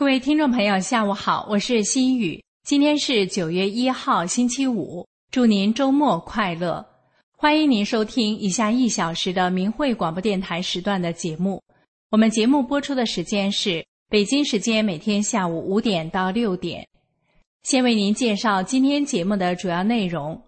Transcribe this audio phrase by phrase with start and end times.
[0.00, 2.42] 各位听众朋友，下午好，我是心雨。
[2.64, 6.82] 今天是九月一号，星期五，祝您周末快乐！
[7.36, 11.62] 欢迎您收听以下一小时的明慧广播电台时段的节目。
[12.08, 16.82] 我们节目播出的时间是北京时间每天下午五点到六点。
[17.64, 20.40] 先为您介绍今天节目的主要内容。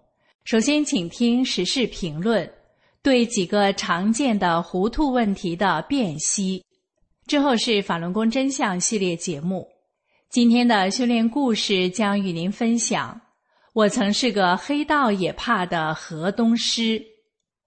[0.45, 2.51] 首先，请听时事评论，
[3.03, 6.63] 对几个常见的糊涂问题的辨析。
[7.25, 9.65] 之后是法轮功真相系列节目，
[10.29, 13.19] 今天的修炼故事将与您分享。
[13.73, 17.01] 我曾是个黑道也怕的河东狮。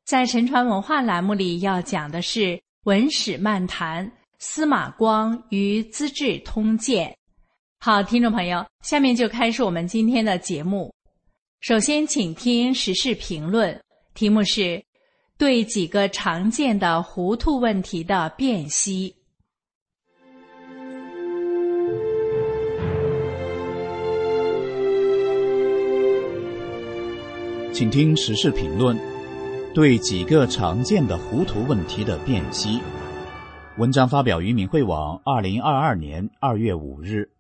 [0.05, 7.09] 在沉船文化栏目里要讲的是文史漫谈司马光与《资治通鉴》。
[7.81, 10.95] 好，听众朋友，下面就开始我们今天的节目。
[11.61, 13.81] 首先，请听时事评论，
[14.15, 14.85] 题目是
[15.39, 19.16] 对几个常见的糊涂问题的辨析。
[27.77, 28.99] 请听时事评论，
[29.75, 32.81] 对几个常见的糊涂问题的辨析。
[33.77, 37.33] 文章发表于明慧网，二零二二年二月五日。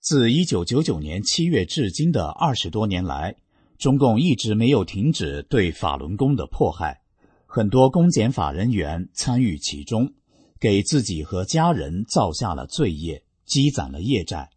[0.00, 3.36] 自一九九九年七月至今的二十多年来，
[3.78, 7.02] 中共一直没有停止对法轮功的迫害，
[7.46, 10.12] 很多公检法人员参与其中，
[10.58, 14.50] 给自己和家人造下了罪业，积攒了业债。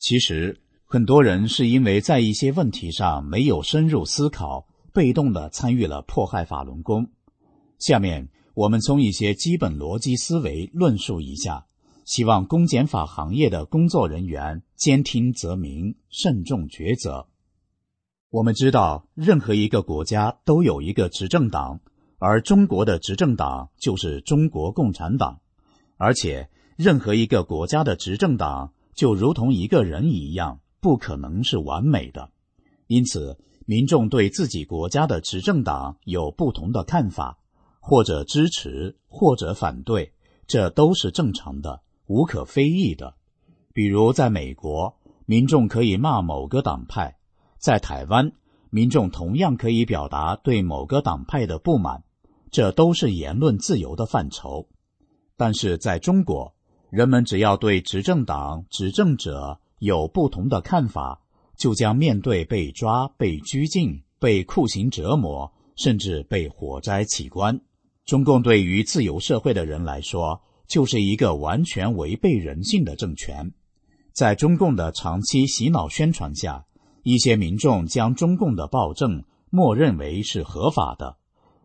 [0.00, 0.60] 其实。
[0.90, 7.06] 很多人是因为在一些问题上没有深入思考，被动的参与了迫害法轮功。
[7.78, 11.66] 下面我们从一些基本逻辑思维论述一下，
[12.06, 17.28] 希望公检法行业的工作人员兼听则明，慎重抉择。
[18.30, 21.80] 我们知道，任何一个国家都有一个执政党，
[22.18, 25.38] 而中国的执政党就是中国共产党，
[25.98, 30.60] 而且任何一个国家的执政党就如同一个人一样。
[30.80, 32.30] 不可能是完美的，
[32.86, 37.36] 因此民众对自己国家的执政党有不同的看法，
[37.80, 40.12] 或者支持，或者反对，
[40.46, 43.14] 这都是正常的，无可非议的。
[43.74, 44.96] 比如在美国，
[45.26, 47.16] 民众可以骂某个党派；
[47.58, 48.30] 在台湾，
[48.70, 52.04] 民众同样可以表达对某个党派的不满，
[52.52, 54.68] 这都是言论自由的范畴。
[55.36, 56.54] 但是在中国，
[56.88, 59.58] 人们只要对执政党、执政者。
[59.78, 61.22] 有不同的看法，
[61.56, 67.60] 就将面对被抓、被拘禁、被酷刑折磨，甚至被火灾起关。
[68.04, 73.52] 中共对于自由社会的人来说，就是一个完全违背人性的政权。
[74.12, 76.64] 在中共的长期洗脑宣传下，
[77.02, 81.16] 一些民众将中共的暴政默认为是合法的，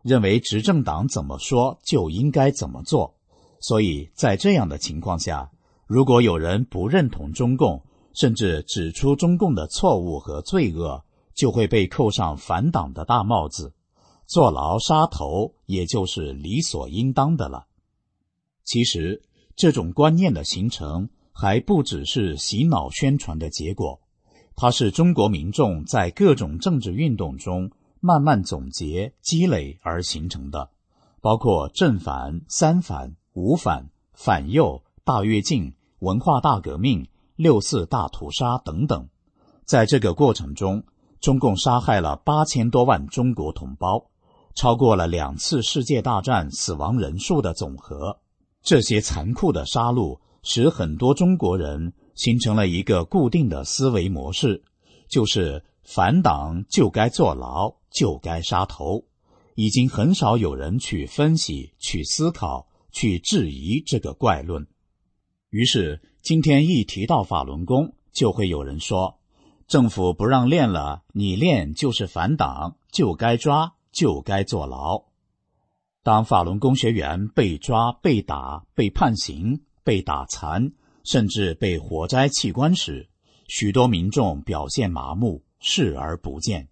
[0.02, 3.16] 认为执政党怎么说就应该怎么做。
[3.60, 5.50] 所以在这样的情况下，
[5.86, 7.82] 如果有人不认同中共，
[8.14, 11.04] 甚至指出中共的错误和罪恶，
[11.34, 13.74] 就会被扣上反党的大帽子，
[14.26, 17.66] 坐牢杀头，也就是理所应当的了。
[18.62, 19.22] 其实，
[19.56, 24.00] 这种观念的形成还不只是洗脑宣传的结果，
[24.54, 27.70] 它是中国民众在各种政治运动中
[28.00, 30.70] 慢慢总结积累而形成的，
[31.20, 37.08] 包括正反、三反、五反、反右、大跃进、文化大革命。
[37.36, 39.08] 六四大屠杀等等，
[39.64, 40.84] 在这个过程中，
[41.20, 44.08] 中共杀害了八千多万中国同胞，
[44.54, 48.20] 超过了两次世界大战死亡人数的总和。
[48.62, 54.62] 这些残酷的杀戮使很多中国人形成了一个固定的思维模式，
[55.08, 59.04] 就是反党就该坐牢，就该杀头。
[59.56, 64.64] 已经很少有人去分析、去思考、去质疑这个怪论。
[65.50, 66.00] 于是。
[66.24, 69.18] 今天一提到法轮功，就会有人说
[69.68, 75.04] ：“政府不让练了，你练就是反党，就该抓，就该坐牢。”
[76.02, 80.72] 当法轮功学员被抓、被打、被判刑、被打残，
[81.04, 83.06] 甚至被活摘器官时，
[83.46, 86.66] 许多民众表现麻木，视而不见。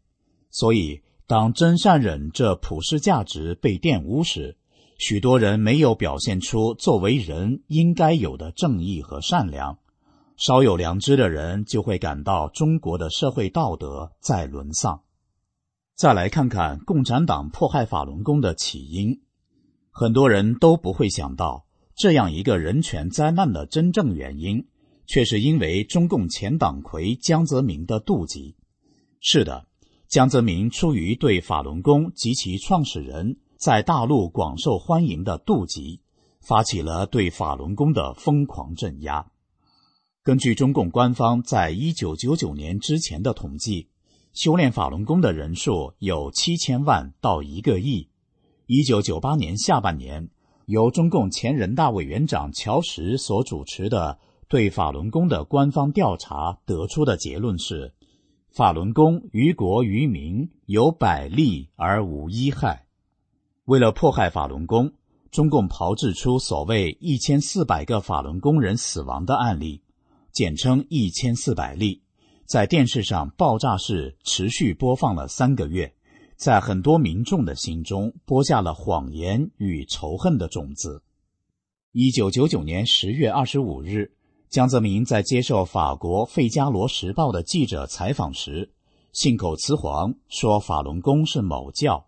[0.50, 4.56] 所以，当真善忍这普世价值被玷污时，
[5.04, 9.76] 许多人没有表现出作为人应该有的正义和善良。
[10.36, 15.02] 稍有良知的人就会感到中国的社会道德在沦丧。
[15.96, 19.20] 再来看看共产党迫害法轮功的起因，
[19.90, 21.66] 很多人都不会想到
[21.96, 24.64] 这样一个人权灾难的真正原因。
[25.04, 28.54] 却是因为中共前党魁江泽民的妒忌。
[29.20, 29.66] 是的，
[30.08, 36.00] 江泽民出于对法轮功及其创始人在大陆广受欢迎的妒忌，
[36.40, 39.30] 发起了对法轮功的疯狂镇压。
[40.24, 43.86] 根据中共官方在一九九九年之前的统计，
[44.32, 48.08] 修炼法轮功的人数有七千万到一个亿。
[48.66, 50.28] 一九九八年下半年，
[50.66, 54.18] 由中共前人大委员长乔石所主持的。
[54.48, 57.94] 对法轮功的官方调查得出的结论是：
[58.50, 62.81] 法轮功于国于民有百利而无一害。
[63.72, 64.92] 为了迫害法轮功，
[65.30, 69.80] 中共炮制出所谓一千四百个法轮功人死亡的案例，
[70.30, 72.02] 简称一千四百例，
[72.44, 75.90] 在电视上爆炸式持续播放了三个月，
[76.36, 81.02] 在很多民众的心中播下了谎言与仇恨的种子。
[81.92, 84.12] 一九九九年十月二十五日。
[84.50, 88.70] 江泽民在接受法国《费加罗时报》的记者采访时，
[89.14, 92.04] 信口雌黄说法轮功是某教。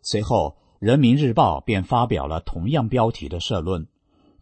[0.00, 3.86] 随后，《人民日报》便发表了同样标题的社论，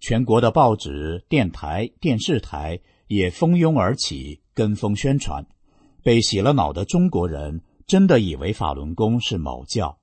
[0.00, 5.47] 全国的报纸、电台、电视台也蜂拥而起，跟风宣传。
[6.03, 9.99] 被洗了脑的中国人真的以为法轮功是某教。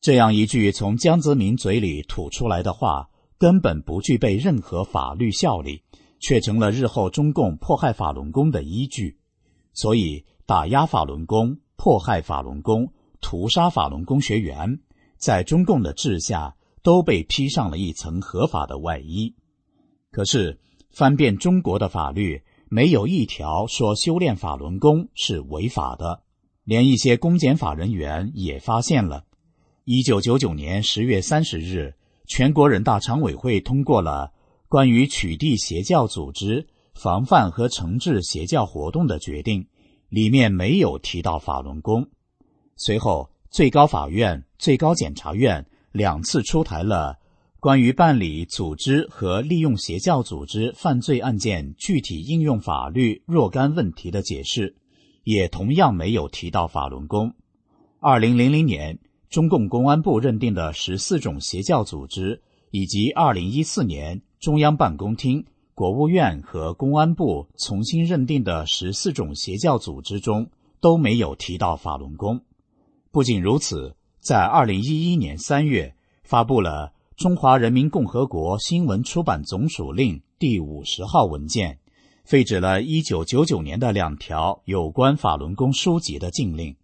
[0.00, 3.08] 这样一句从江泽民嘴里吐出来的话，
[3.38, 5.82] 根本不具备任何法律效力。
[6.20, 9.18] 却成了日后中共迫害法轮功的依据，
[9.74, 14.80] 所以打压法轮功、迫害法轮功、屠杀法轮功学员，
[15.24, 19.34] 在中共的治下都被披上了一层合法的外衣。
[20.10, 20.60] 可是
[20.90, 26.22] 翻遍中国的法律，没有一条说修炼法轮功是违法的。
[26.62, 29.24] 连一些公检法人员也发现了。
[29.84, 31.94] 一九九九年十月三十日，
[32.26, 34.30] 全国人大常委会通过了。
[34.68, 39.68] 关于取缔邪教组织、防范和惩治邪教活动的决定，
[40.10, 42.10] 里面没有提到法轮功。
[42.76, 47.16] 随后，最高法院、最高检察院两次出台了
[47.60, 54.74] 关于办理组织和利用邪教组织犯罪案件具体应用法律若干问题的解释，
[55.22, 57.32] 也同样没有提到法轮功。
[58.00, 58.98] 二零零零年，
[59.30, 62.42] 中共公安部认定的十四种邪教组织，
[62.72, 64.20] 以及二零一四年。
[64.40, 70.50] 中央办公厅、国务院和公安部重新认定的十四种邪教组织中
[70.80, 72.40] 都没有提到法轮功。
[73.14, 75.94] 不仅如此，在二零一一年三月
[76.24, 81.78] 发布了《中华人民共和国新闻出版总署令》第五十号文件，
[82.24, 86.74] 废止了一九九九年的两条有关法轮功书籍的禁令。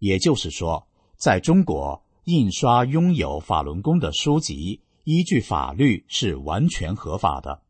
[0.00, 4.82] 也就是说，在中国印刷拥有法轮功的书籍。
[5.04, 7.62] 依据法律是完全合法的，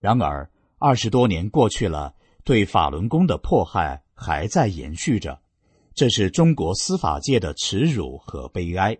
[0.00, 2.12] 然而二十多年过去了，
[2.42, 5.38] 对法轮功的迫害还在延续着，
[5.94, 8.96] 这是中国司法界的耻辱和悲哀，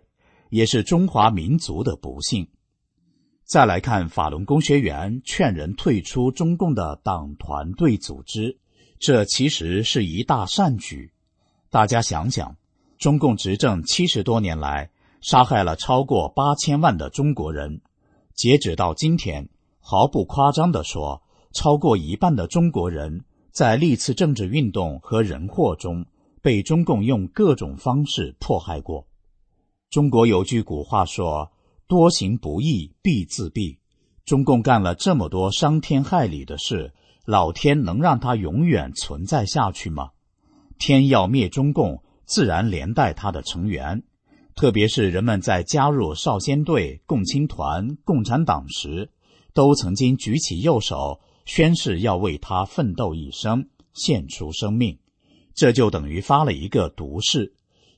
[0.49, 2.47] 也是中华民族的不幸。
[3.43, 8.57] 再来看法轮功学员劝人退出中共的党团队组织，
[8.99, 11.11] 这其实是一大善举。
[11.69, 12.55] 大家想想，
[12.97, 14.89] 中共执政七十多年来。
[15.23, 17.81] 杀害了超过八千万的中国人，
[18.33, 19.47] 截止到今天，
[19.79, 21.21] 毫不夸张地说，
[21.53, 26.07] 超过一半的中国人在历次政治运动和人祸中
[26.41, 29.07] 被中共用各种方式迫害过。
[29.89, 31.51] 中国有句古话说
[31.87, 33.77] ：“多行不义必自毙。”
[34.25, 36.93] 中共干了这么多伤天害理的事，
[37.25, 40.11] 老天能让他永远存在下去吗？
[40.77, 44.03] 天要灭中共，自然连带他的成员。
[44.55, 49.09] 特别是人们在加入少先队、共青团、共产党时，
[49.53, 54.97] 都曾经举起右手宣誓要为他奋斗一生，献出生命。
[55.53, 57.53] 这就等于发了一个毒誓。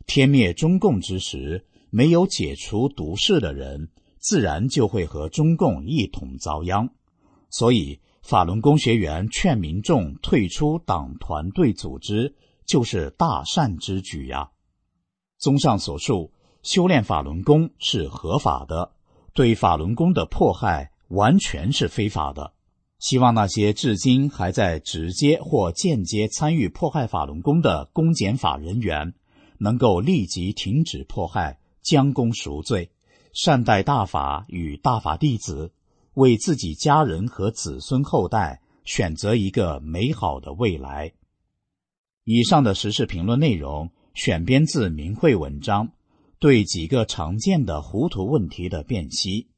[0.06, 6.90] 天灭中共之时，没有解除毒誓的人，自然就会和中共一同遭殃。
[7.50, 14.50] 所以，法轮功学员劝民众退出党团队组织，就是大善之举呀。
[15.38, 16.32] 综上所述，
[16.64, 18.94] 修炼法轮功是合法的，
[19.34, 22.53] 对法轮功的迫害完全是非法的。
[23.04, 29.14] 希望那些至今还在直接或间接参与迫害法轮功的公检法人员，
[29.58, 32.90] 能够立即停止迫害，将功赎罪，
[33.34, 35.74] 善待大法与大法弟子，
[36.14, 41.12] 为自己家人和子孙后代选择一个美好的未来。
[42.24, 45.92] 以上的时事评论内容选编自明慧文章，
[46.40, 49.50] 对几个常见的糊涂问题的辨析。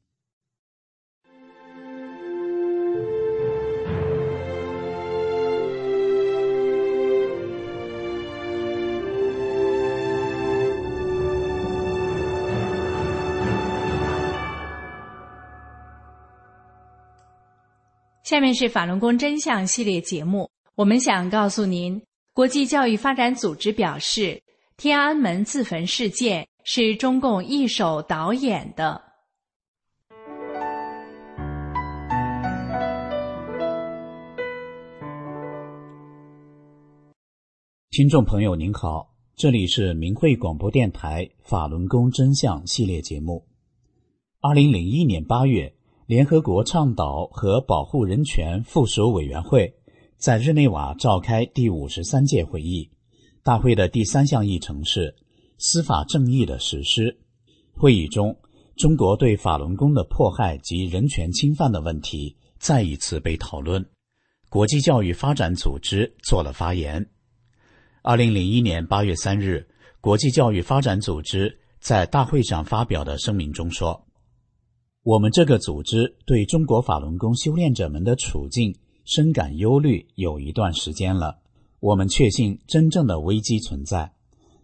[18.26, 22.02] 下面是法轮功真相系列节目，我们想告诉您，
[22.34, 24.42] 国际教育发展组织表示，
[24.76, 29.00] 天安门自焚事件是中共一手导演的。
[37.90, 43.46] 听众朋友您好，这里是明慧广播电台法轮功真相系列节目。
[44.40, 45.76] 二零零一年八月。
[46.06, 49.74] 联合国倡导和保护人权附属委员会
[50.16, 52.88] 在日内瓦召开第五十三届会议，
[53.42, 55.16] 大会的第三项议程是
[55.58, 57.18] 司法正义的实施。
[57.72, 58.38] 会议中，
[58.76, 63.84] 中国对法轮功的迫害及人权侵犯的问题再一次被讨论。
[64.48, 67.04] 国际教育发展组织做了发言。
[68.02, 69.68] 二零零一年八月三日，
[70.00, 74.05] 国际教育发展组织在大会上发表的声明中说。
[75.06, 81.38] 我们这个组织对中国法轮功修炼者们的处境深感忧虑有一段时间了。
[81.78, 84.10] 我们确信真正的危机存在。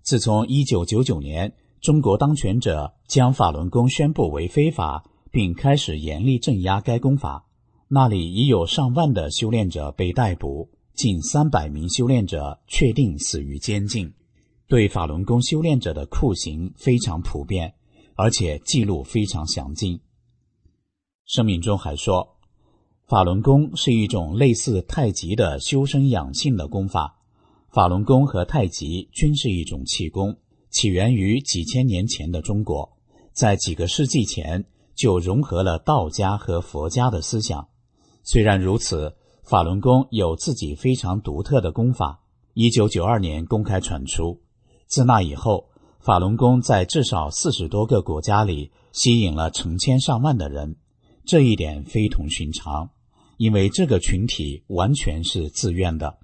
[0.03, 7.47] 自从1999年中国当权者将法轮功宣布为非法，并开始严厉镇压该功法，
[7.87, 14.13] 那里已有上万的修炼者被逮捕，近三百名修炼者确定死于监禁。
[14.67, 17.75] 对法轮功修炼者的酷刑非常普遍，
[18.17, 20.01] 而且记录非常详尽。
[21.33, 22.37] 声明中还说，
[23.07, 27.23] 法轮功是一种类似太极的修身养性的功法。
[27.71, 30.37] 法轮功和太极均是一种气功，
[30.69, 32.99] 起源于几千年前的中国，
[33.33, 37.67] 在几个世纪前就融合了道家和佛家的思想。
[38.23, 42.21] 虽然如此，法轮功有自己非常独特的功法。
[42.53, 44.43] 一九九二年公开传出，
[44.87, 50.77] 自那以后，法轮功在至少四十多个国家里吸引了成千上万的人。
[51.25, 52.91] 这一点非同寻常，
[53.37, 56.19] 因为这个群体完全是自愿的。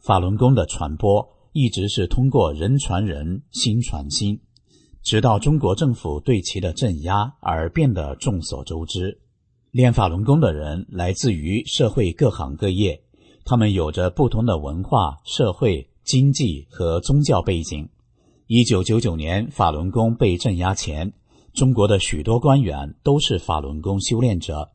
[0.00, 4.40] 法轮功的传播一直是通过人传人、心传心，
[5.02, 9.20] 直到中国政府对其的镇压而变得众所周知。
[9.70, 13.02] 练法轮功的人来自于社会各行各业，
[13.44, 17.88] 他们有着不同的文化、社会、经济和宗教背景。
[18.48, 21.12] 一九九九年法轮功被镇压前。
[21.54, 24.70] 中国的许多官员都是法轮功修炼者。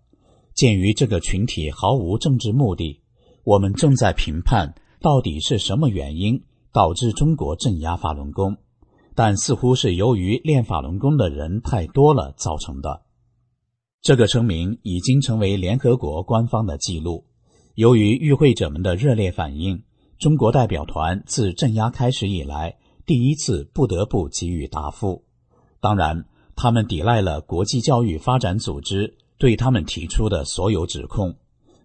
[0.54, 3.02] 鉴于这个群体毫无政治目的，
[3.44, 8.58] 我们正在评判到底是什么原因导致中国镇压法轮功，
[9.16, 13.04] 但似乎是由于练法轮功的人太多了造成的。
[14.02, 17.26] 这个声明已经成为联合国官方的记录。
[17.76, 19.84] 由于与会者们的热烈反应，
[20.20, 25.26] 中国代表团自镇压开始以来第一次不得不给予答复。
[25.80, 26.26] 当然。
[26.58, 31.36] 他们抵赖了国际教育发展组织对他们提出的所有指控，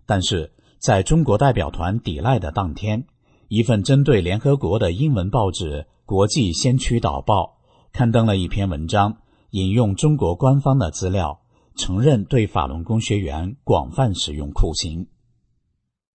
[0.07, 3.05] 但是在中国代表团抵赖的当天，
[3.49, 7.59] 一份针对联合国的英文报纸《国际先驱导报》
[7.97, 9.19] 刊登了一篇文章，
[9.51, 11.43] 引用中国官方的资料，
[11.77, 15.07] 承认对法轮功学员广泛使用酷刑。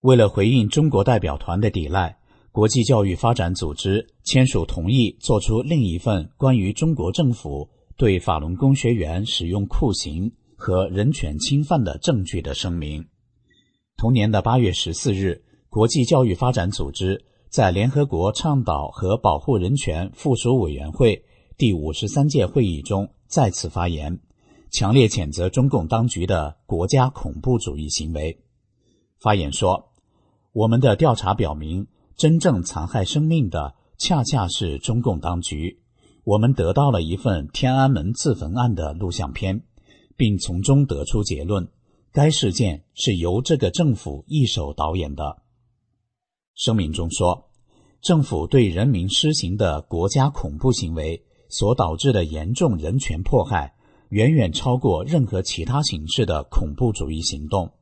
[0.00, 2.18] 为了回应中国代表团的抵赖，
[2.50, 7.70] 国际教育发展组织签署同意，做出另一份关于中国政府。
[7.98, 13.04] 对法轮功学员使用酷刑和人权侵犯的证据的声明。
[13.96, 21.24] 同年的八月十四日，国际教育发展组织在联合国倡导和保护人权附属委员会
[21.56, 24.20] 第五十三届会议中再次发言，
[24.70, 28.38] 强烈谴责中共当局的国家恐怖主义行为。
[29.18, 29.90] 发言说
[30.54, 35.80] ：“我们的调查表明，真正残害生命的恰恰是中共当局。”
[36.28, 39.62] 我们得到了一份天安门自焚案的录像片，
[40.14, 41.66] 并从中得出结论：
[42.12, 45.38] 该事件是由这个政府一手导演的。
[46.54, 47.48] 声明中说，
[48.02, 53.74] 政府对人民施行的国家恐怖行为所导致的严重人权迫害，
[54.10, 57.72] 远远超过任何其他形式的恐怖主义行动。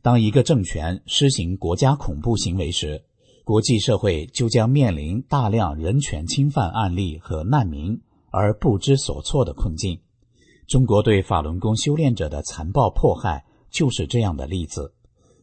[0.00, 3.02] 当一个政权施行国家恐怖行为时，
[3.50, 9.98] 国际社会就将面临大量人权侵犯案例和难民而不知所措的困境。
[10.68, 14.94] 中国对法轮功修炼者的残暴迫害就是这样的例子。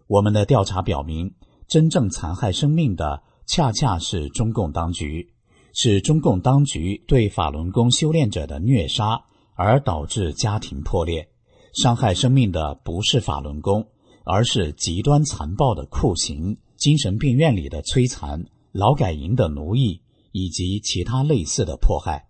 [0.07, 1.33] 我们的调查表明。
[1.67, 5.33] 真正残害生命的，恰恰是中共当局，
[5.73, 11.27] 是中共当局对法轮功修炼者的虐杀，而导致家庭破裂。
[11.73, 13.85] 伤害生命的不是法轮功，
[14.23, 19.99] 而是极端残暴的酷刑、精神病院里的摧残、劳改营的奴役
[20.31, 22.27] 以及其他类似的迫害。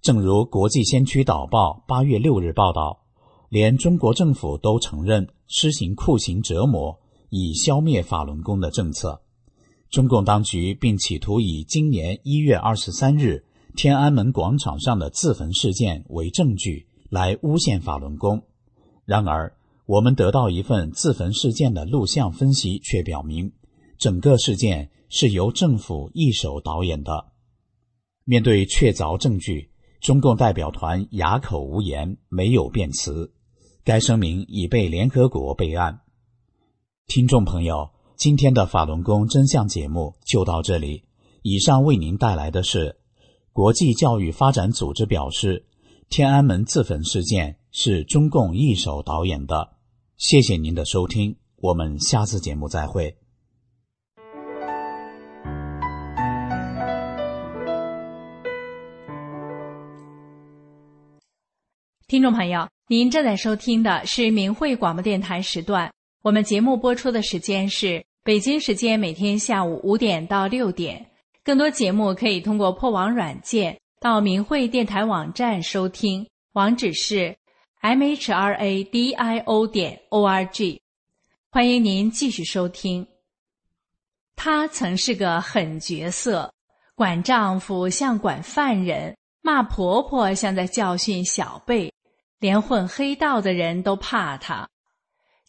[0.00, 3.02] 正如国际先驱导报八月六日报道，
[3.48, 7.00] 连中国政府都承认施行酷刑折磨。
[7.32, 9.20] 以消灭法轮功的政策，
[9.88, 13.44] 中共当局并企图以今年一月二十三日
[13.76, 18.42] 天安门广场上的自焚事件为证据来诬陷法轮功。
[19.04, 19.54] 然而，
[19.86, 23.52] 我们得到一份自焚事件的录像分析，却表明
[24.00, 27.32] 整个事件是由政府一手导演的。
[28.24, 33.34] 面对确凿证据，中共代表团哑口无言，没有辩词。
[33.84, 36.00] 该声明已被联合国备案。
[37.08, 41.04] 听众朋友，今天的法轮功真相节目就到这里。
[41.42, 43.00] 以上为您带来的是
[43.52, 45.66] 国际教育发展组织表示，
[46.08, 49.72] 天安门自焚事件是中共一手导演的。
[50.16, 53.18] 谢谢您的收听，我们下次节目再会。
[62.10, 65.88] 听众朋友，您正在收听的是明慧广播电台时段。
[66.22, 71.06] 我们节目播出的时间是北京时间每天下午五点到六点。
[71.44, 77.36] 更多节目可以通过破网软件到明慧电台网站收听，网址是
[77.80, 80.82] m h r a d i o 点 o r g。
[81.48, 83.06] 欢迎您继续收听。
[84.34, 86.52] 她曾是个狠角色，
[86.96, 91.88] 管丈夫像管犯人，骂婆婆像在教训小辈，
[92.40, 94.68] 连混黑道的人都怕他。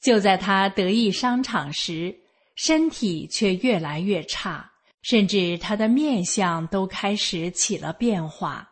[0.02, 2.16] 就在他得意商场时，
[2.56, 8.70] 身体却越来越差，甚至他的面相都开始起了变化。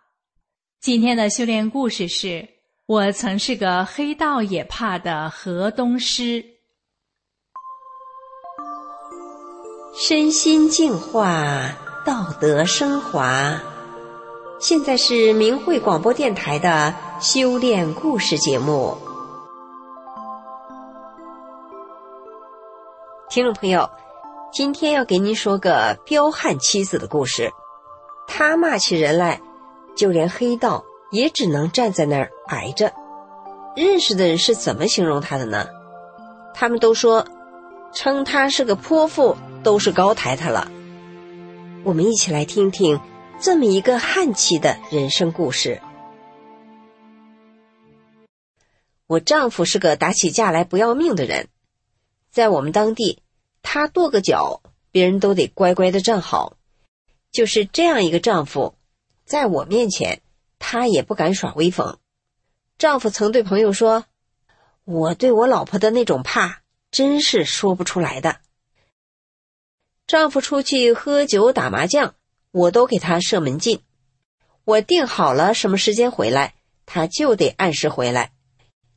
[0.82, 2.48] 今天的修炼故事是：
[2.86, 6.44] 我曾是个黑道也怕的河东狮，
[10.00, 13.79] 身心净化，道德升华。
[14.60, 18.98] 现在是明慧广播电台的修炼故事节目。
[23.30, 23.90] 听众朋友，
[24.52, 27.50] 今天要给您说个彪悍妻子的故事。
[28.28, 29.40] 他骂起人来，
[29.96, 32.92] 就连黑道也只能站在那儿挨着。
[33.78, 35.68] 认识的人是怎么形容他的呢？
[36.54, 37.26] 他们都说，
[37.94, 40.70] 称他是个泼妇，都是高抬他了。
[41.86, 43.00] 我们一起来听听
[43.42, 45.82] 这么一个悍气的人生故事。
[49.08, 51.48] 我丈夫是个打起架来不要命的人。
[52.30, 53.24] 在我们当地，
[53.62, 56.58] 他跺个脚，别人都得乖乖的站好。
[57.32, 58.76] 就是这样一个丈夫，
[59.24, 60.22] 在我面前，
[60.60, 61.98] 他也不敢耍威风。
[62.78, 64.06] 丈夫曾对朋友说
[64.84, 68.42] ：“我对我老婆的那种怕，真是说不出来的。”
[70.08, 72.16] 丈夫出去喝酒打麻将，
[72.52, 73.82] 我都给他设门禁。
[74.66, 76.54] 我定好了什么时间回来，
[76.86, 78.32] 他就得按时回来。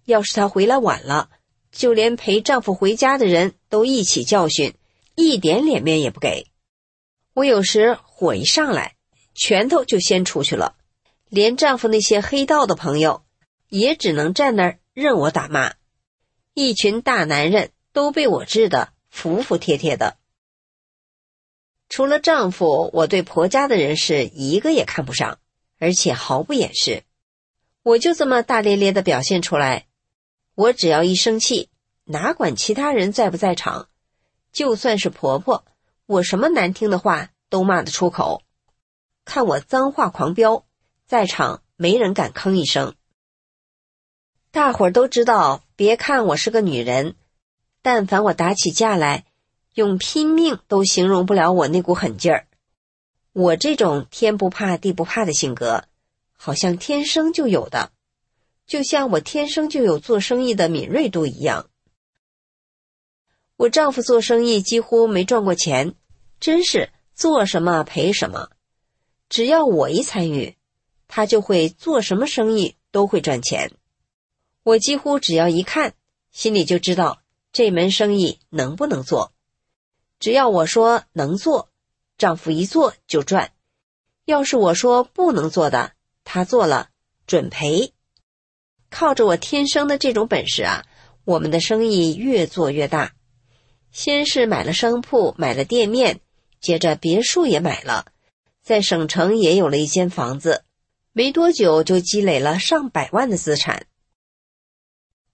[0.05, 1.31] 要是他回来晚了，
[1.71, 4.75] 就连陪丈夫回家的人都一起教训，
[5.15, 6.49] 一点脸面也不给。
[7.35, 8.97] 我有时火一上来，
[9.35, 10.75] 拳头就先出去了。
[11.29, 13.23] 连丈夫那些黑道的朋友，
[13.69, 15.73] 也只能站那儿任我打骂。
[16.53, 20.19] 一群大男人都被我治得服服帖帖的。
[21.93, 25.39] 除了丈夫，我对婆家的人是一个也看不上，
[25.79, 27.03] 而且毫不掩饰。
[27.83, 29.85] 我就这么大咧咧的表现出来。
[30.55, 31.69] 我只要一生气，
[32.05, 33.91] 哪管其他人在不在场，
[34.53, 35.67] 就算是婆婆，
[36.07, 38.41] 我什么难听的话都骂得出口。
[39.27, 40.65] 看我脏话狂飙，
[41.05, 42.95] 在场没人敢吭一声。
[44.51, 47.17] 大伙儿都知道，别看我是个女人，
[47.83, 49.27] 但凡我打起架来，
[49.75, 52.47] 用拼命都形容不了我那股狠劲儿。
[53.33, 55.85] 我这种天不怕地不怕的性格，
[56.37, 57.93] 好像天生就有的。
[58.67, 61.69] 就像我天生就有做生意的敏锐度一样，
[63.57, 65.95] 我丈夫做生意几乎没赚过钱，
[66.41, 68.51] 真是做什么赔什么。
[69.29, 70.57] 只要我一参与，
[71.09, 73.73] 他就会做什么生意都会赚钱。
[74.63, 75.95] 我几乎只要一看，
[76.31, 79.33] 心里就知道这门生意能不能做。
[80.23, 81.69] 只要我说能做，
[82.17, 83.49] 丈夫一做就赚；
[84.25, 86.91] 要是我说不能做的，他做了
[87.27, 87.93] 准赔。
[88.89, 90.85] 靠着我天生的这种本事啊，
[91.25, 93.15] 我们的生意越做越大。
[93.91, 96.21] 先是买了商铺，买了店面，
[96.61, 98.07] 接着别墅也买了。
[98.63, 100.63] 在省城也有了一间房子，
[101.11, 103.87] 没多久就积累了上百万的资产。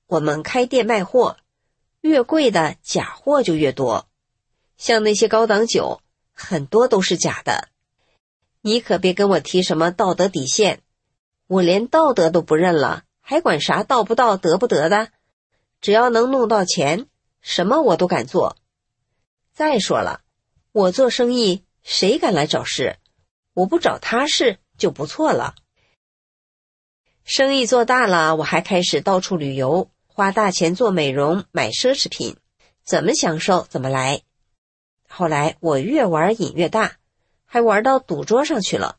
[0.06, 1.36] 我们开店卖货，
[2.00, 4.07] 越贵的假货就越多，
[4.78, 6.00] 像那些高档酒，
[6.32, 7.68] 很多都是假的。
[8.62, 10.80] 你可别跟我提什么道德底线，
[11.46, 15.10] 我连道德都不认了，还管啥道不道德不得的？
[15.80, 17.06] 只要能弄到钱，
[17.40, 18.56] 什么我都敢做。
[19.52, 20.22] 再说了，
[20.72, 22.96] 我做生意，谁敢来找事？
[23.54, 25.56] 我不找他事就不错了。
[27.24, 32.36] 生意做大了，我还开始到处旅游，花大钱做美容，买奢侈品，
[32.84, 34.22] 怎么享受怎么来。
[35.08, 36.98] 后来我越玩瘾越大，
[37.44, 38.98] 还玩到赌桌上去了。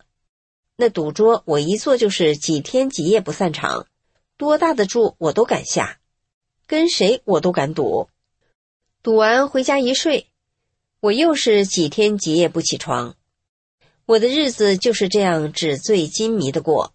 [0.76, 3.88] 那赌桌我一坐就是几天几夜不散场，
[4.36, 6.00] 多大的注我都敢下，
[6.68, 8.10] 跟谁我都敢赌。
[9.04, 10.28] 赌完回家一睡，
[11.00, 13.16] 我又是几天几夜不起床。
[14.06, 16.94] 我的日子就是这样纸醉金迷的过，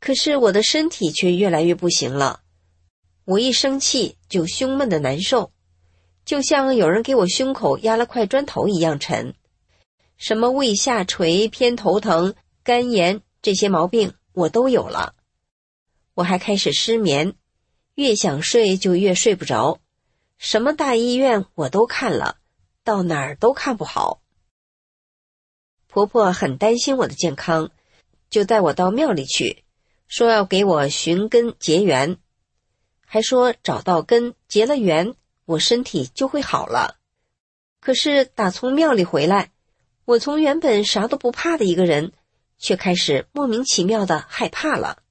[0.00, 2.40] 可是我的身体却越来越不行了。
[3.26, 5.52] 我一生气就胸闷的难受，
[6.24, 9.34] 就像有人给我胸口压了块砖头一样沉。
[10.16, 15.14] 什么胃下垂、偏头疼、肝炎这些毛病我都有了。
[16.14, 17.34] 我还开始失眠，
[17.96, 19.80] 越想睡就越睡不着。
[20.38, 22.38] 什么大医院我都看了，
[22.84, 24.20] 到哪儿都看不好。
[25.88, 27.70] 婆婆很担心我的健康，
[28.30, 29.64] 就带我到庙里去，
[30.08, 32.18] 说要给我寻根结缘，
[33.06, 36.96] 还说找到根结了缘，我身体就会好了。
[37.80, 39.50] 可是打从庙里回来，
[40.04, 42.12] 我从原本啥都不怕的一个人，
[42.58, 45.02] 却开始莫名其妙的害怕了。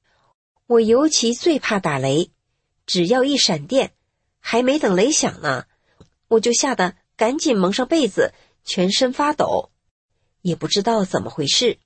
[0.66, 2.32] 我尤其最怕打雷，
[2.86, 3.94] 只要一闪电，
[4.40, 5.66] 还没等雷响呢，
[6.28, 9.72] 我就吓得赶紧蒙上被子，全身发抖。
[10.42, 11.78] 也不知道怎么回事，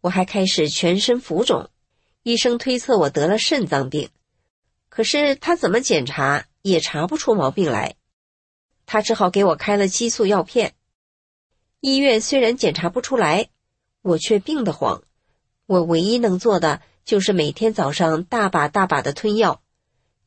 [0.00, 1.70] 我还开始全身浮肿，
[2.22, 4.10] 医生推测我得了肾脏病，
[4.88, 7.96] 可是他怎么检查也查不出毛病来，
[8.86, 10.74] 他只好给我开了激素药片。
[11.80, 13.50] 医院虽然检查不出来，
[14.02, 15.02] 我却病得慌。
[15.66, 19.62] 我唯一能做的就是每天早上大把大把的吞药，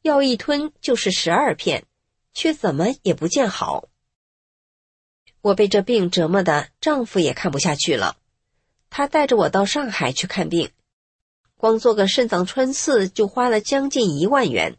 [0.02, 1.86] 药一吞就是十二片，
[2.34, 3.86] 却怎么也不见好。
[5.42, 8.18] 我被这病折磨的，丈夫也看不下去了。
[8.90, 10.70] 他带着我到上海去看病，
[11.56, 14.78] 光做个肾脏穿刺就花了将近一万元，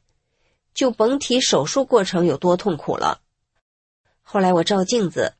[0.74, 3.20] 就甭提手术过程有多痛苦了。
[4.22, 5.34] 后来我照镜子，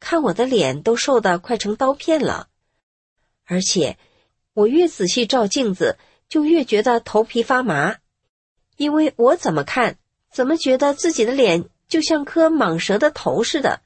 [0.00, 2.48] 看我的脸都瘦得快成刀片了，
[3.44, 3.98] 而且
[4.54, 5.98] 我越仔细照镜子，
[6.28, 7.96] 就越觉得头皮发麻，
[8.76, 9.98] 因为我怎么看，
[10.30, 13.80] 怎么觉得自己的脸就像颗蟒蛇的头似的。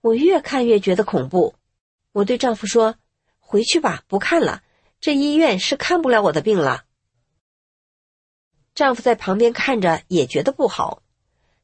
[0.00, 1.54] 我越看越觉得恐怖，
[2.12, 2.96] 我对丈夫说
[3.40, 4.62] ：“回去吧，不看了。
[5.00, 6.84] 这医院是看不了我的病了。”
[8.76, 11.02] 丈夫在旁边看着也觉得不好，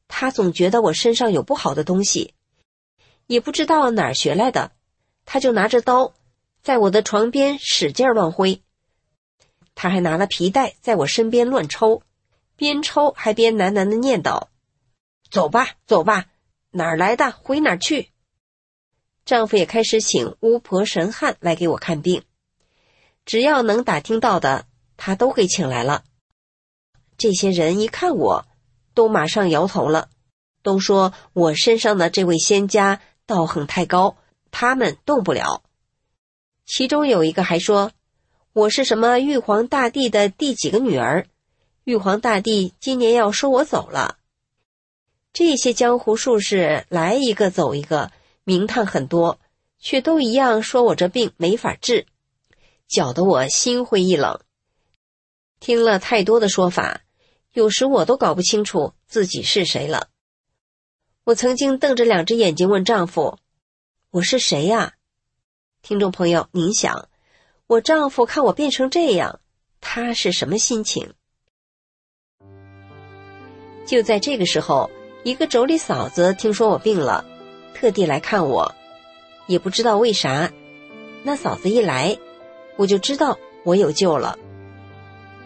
[0.07, 2.33] 他总觉得我身上有不好的东西，
[3.27, 4.71] 也不知道哪儿学来的，
[5.23, 6.15] 他就拿着刀
[6.63, 8.63] 在我的床边使劲乱挥，
[9.75, 12.01] 他还拿了皮带在我身边乱抽，
[12.55, 14.47] 边抽还边喃喃的念叨
[15.29, 16.25] ：“走吧，走吧，
[16.71, 17.31] 哪儿来的？
[17.31, 18.09] 回哪儿去。”
[19.23, 22.23] 丈夫也开始请巫婆神汉来给我看病，
[23.23, 24.65] 只要能打听到的，
[24.97, 26.03] 他都给请来了。
[27.23, 28.45] 这些人一看我，
[28.93, 30.09] 都马上摇头了，
[30.61, 34.17] 都说我身上的这位仙家道行太高，
[34.51, 35.63] 他们动不了。
[36.65, 37.93] 其中有一个还说，
[38.51, 41.25] 我是什么玉皇大帝的第几个女儿，
[41.85, 44.17] 玉皇大帝今年要收我走了。
[45.31, 48.11] 这些江湖术士来一个走一个。
[48.43, 49.39] 名堂很多，
[49.79, 52.05] 却都一样说我这病没法治，
[52.89, 54.41] 搅得我心灰意冷。
[55.61, 57.02] 听了太多的说法，
[57.53, 60.09] 有时我都搞不清楚自己是谁了。
[61.23, 63.37] 我曾经瞪着两只眼睛问丈夫
[64.09, 64.95] ：“我是谁呀？”
[65.83, 67.09] 听众朋友，您想，
[67.67, 69.39] 我丈夫看我变成这样，
[69.81, 71.13] 他是什么心情？
[73.85, 74.89] 就在这个时候，
[75.23, 77.23] 一个妯娌嫂子听说我病了，
[77.75, 78.73] 特地来看我，
[79.45, 80.51] 也不知道为啥。
[81.21, 82.17] 那嫂子一来，
[82.77, 84.39] 我就知道我有救了。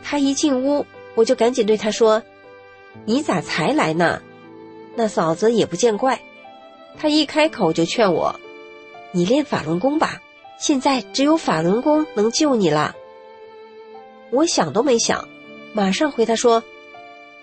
[0.02, 0.86] 她一进屋，
[1.18, 2.22] 我就赶紧对他说
[3.06, 4.22] ：“你咋才来呢？”
[4.96, 6.22] 那嫂子也不见怪，
[6.98, 8.40] 她一开口就劝我
[9.12, 10.22] ：“你练法轮功吧，
[10.60, 12.96] 现在只有法轮功能救你了。”
[14.30, 15.28] 我想都没想，
[15.74, 16.64] 马上回她说：“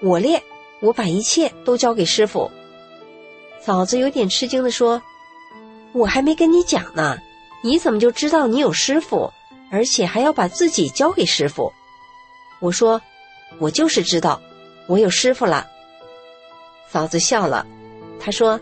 [0.01, 0.41] 我练。”
[0.81, 2.51] 我把一切都交给师傅。
[3.59, 5.01] 嫂子有点吃惊的说
[5.95, 7.17] ：“我还没跟你讲呢，
[7.63, 9.33] 你怎么就知道你有师傅，
[9.71, 11.73] 而且还要把自己交给师傅？”
[12.61, 13.01] 我说
[13.59, 14.41] ：“我就是知道，
[14.87, 15.69] 我有师傅了。”
[16.89, 17.67] 嫂子笑了，
[18.21, 18.61] 她说：“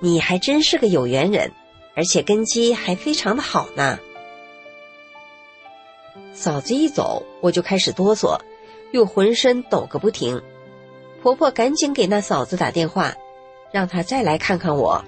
[0.00, 1.52] 你还真是个有缘人，
[1.94, 3.98] 而且根基还非常的好呢。”
[6.34, 8.38] 嫂子一走，我就开始哆嗦，
[8.92, 10.40] 又浑身抖个不停。
[11.20, 13.14] 婆婆赶紧给那嫂子打电话，
[13.72, 15.04] 让她再来看看我。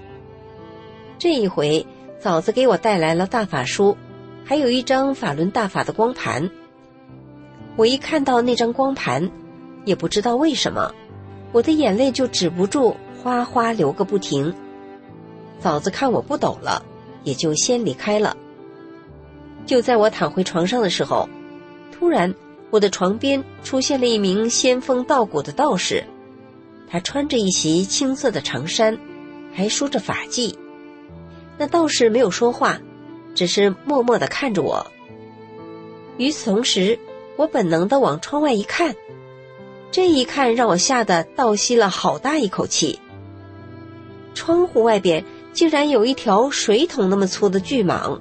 [1.17, 1.87] 这一回，
[2.19, 3.95] 嫂子给我带来了大法书，
[4.43, 6.51] 还有一张法轮大法的光盘。
[7.75, 9.29] 我一看到那张光盘，
[9.85, 10.93] 也不知道为什么，
[11.51, 14.53] 我的眼泪就止不住哗哗流个不停。
[15.59, 16.83] 嫂子看我不抖了，
[17.23, 18.35] 也就先离开了。
[19.65, 21.27] 就在我躺回床上的时候，
[21.91, 22.33] 突然。
[22.69, 26.05] 我的床边出现了一名仙风道骨的道士，
[26.89, 28.97] 他穿着一袭青色的长衫，
[29.53, 30.55] 还梳着发髻。
[31.57, 32.79] 那道士没有说话，
[33.35, 34.87] 只是默默的看着我。
[36.15, 36.97] 与此同时，
[37.37, 38.95] 我本能的往窗外一看，
[39.91, 42.99] 这一看让我吓得倒吸了好大一口气。
[44.33, 48.19] 窗户外边竟然有一条水桶那么粗的巨蟒，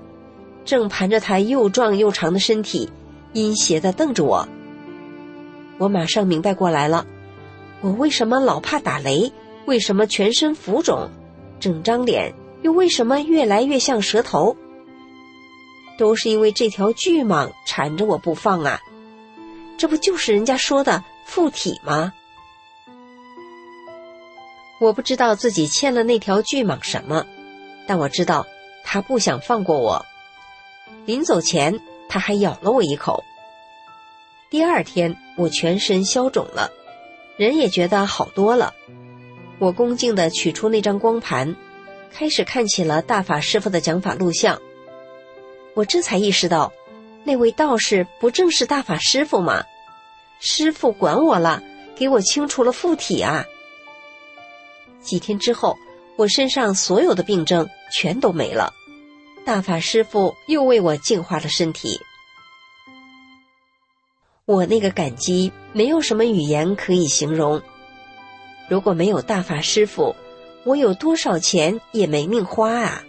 [0.64, 2.90] 正盘着它又壮又长的身体。
[3.32, 4.48] 阴邪的瞪着我，
[5.78, 7.06] 我马上明白过来了，
[7.80, 9.32] 我为什么老怕打雷？
[9.66, 11.08] 为什么全身浮肿？
[11.60, 14.56] 整张脸又为什么越来越像蛇头？
[15.96, 18.80] 都是因为这条巨蟒缠着我不放啊！
[19.80, 22.12] 这不就是人家说的附体吗？
[24.78, 27.24] 我不知道自己欠了那条巨蟒什么，
[27.86, 28.46] 但我知道
[28.84, 30.04] 他不想放过我。
[31.06, 31.80] 临走前。
[32.12, 33.22] 他还咬了我一口。
[34.50, 36.68] 第二天，我全身消肿了，
[37.36, 38.74] 人也觉得好多了。
[39.60, 41.54] 我恭敬地取出那张光盘，
[42.12, 44.60] 开始看起了大法师傅的讲法录像。
[45.74, 46.72] 我这才意识到，
[47.22, 49.62] 那位道士不正是大法师傅吗？
[50.40, 51.62] 师傅管我了，
[51.94, 53.44] 给我清除了附体啊！
[55.02, 55.76] 几天之后，
[56.16, 58.72] 我身上所有的病症全都没了。
[59.44, 62.00] 大法师傅又为我净化了身体，
[64.46, 67.60] 我那个感激没有什么语言可以形容。
[68.68, 70.16] 如果没有大法师傅，
[70.64, 73.04] 我有多少钱也没命花啊！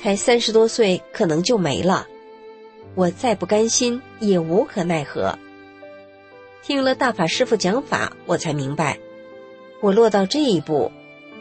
[0.00, 2.06] 才三十多岁，可能就没了。
[2.94, 5.36] 我再不甘心，也无可奈何。
[6.66, 8.98] 听了大法师傅讲法，我才明白，
[9.82, 10.90] 我落到这一步，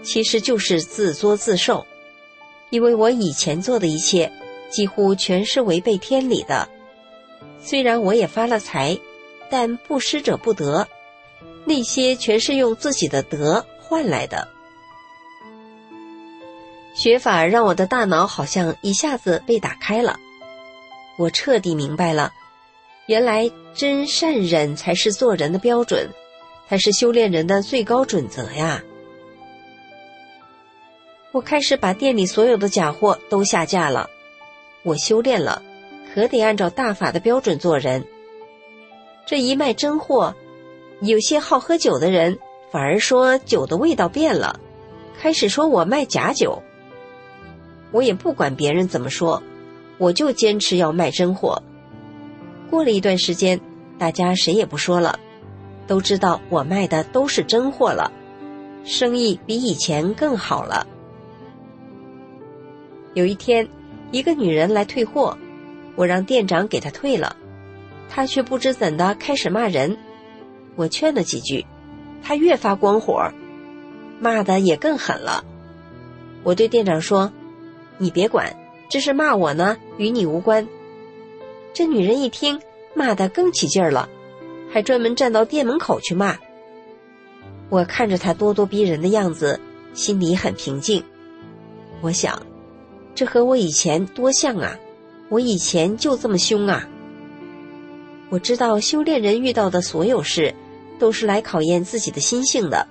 [0.04, 1.88] 其实就是自作自受。
[2.72, 4.30] 因为我以前做的一切，
[4.70, 6.68] 几乎全是违背天理的。
[7.62, 9.00] 虽然我也发了财，
[9.50, 10.90] 但不施者不得，
[11.64, 14.50] 那些全是用自己的德换来的。
[16.94, 20.20] 学法让我的大脑好像一下子被打开了，
[21.18, 22.34] 我彻底明白了，
[23.06, 26.10] 原来真善忍才是做人的标准，
[26.70, 28.82] 才是修炼人的最高准则呀。
[31.34, 34.10] 我开始把店里所有的假货都下架了。
[34.84, 35.62] 我修炼了，
[36.14, 38.06] 可得按照大法的标准做人。
[39.26, 40.34] 这一卖真货，
[41.02, 42.38] 有些好喝酒的人
[42.72, 44.60] 反而说酒的味道变了，
[45.20, 46.62] 开始说我卖假酒。
[47.92, 49.42] 我也不管别人怎么说，
[49.98, 51.62] 我就坚持要卖真货。
[52.70, 53.60] 过了一段时间，
[53.98, 55.20] 大家谁也不说了，
[55.88, 58.12] 都知道我卖的都是真货了，
[58.84, 60.88] 生意比以前更好了。
[63.14, 63.68] 有一天，
[64.12, 65.38] 一个女人来退货，
[65.96, 67.36] 我让店长给她退了，
[68.10, 69.98] 她却不知怎的开始骂人。
[70.76, 71.66] 我劝了几句，
[72.24, 73.32] 她越发光火，
[74.20, 75.46] 骂的也更狠了。
[76.44, 77.32] 我对店长说
[78.00, 78.56] ：“你别管，
[78.90, 80.68] 这是骂我呢，与你无关。”
[81.74, 82.60] 这女人一听，
[82.94, 84.08] 骂得更起劲儿了，
[84.72, 86.38] 还专门站到店门口去骂。
[87.70, 89.60] 我看着她咄咄逼人的样子，
[89.94, 91.04] 心里很平静。
[92.02, 92.42] 我想。
[93.16, 94.76] 这和我以前多像啊！
[95.30, 96.90] 我以前就这么凶啊！
[98.32, 100.52] 我知道修炼人遇到的所有事，
[100.98, 102.88] 都是来考验自己的心性的。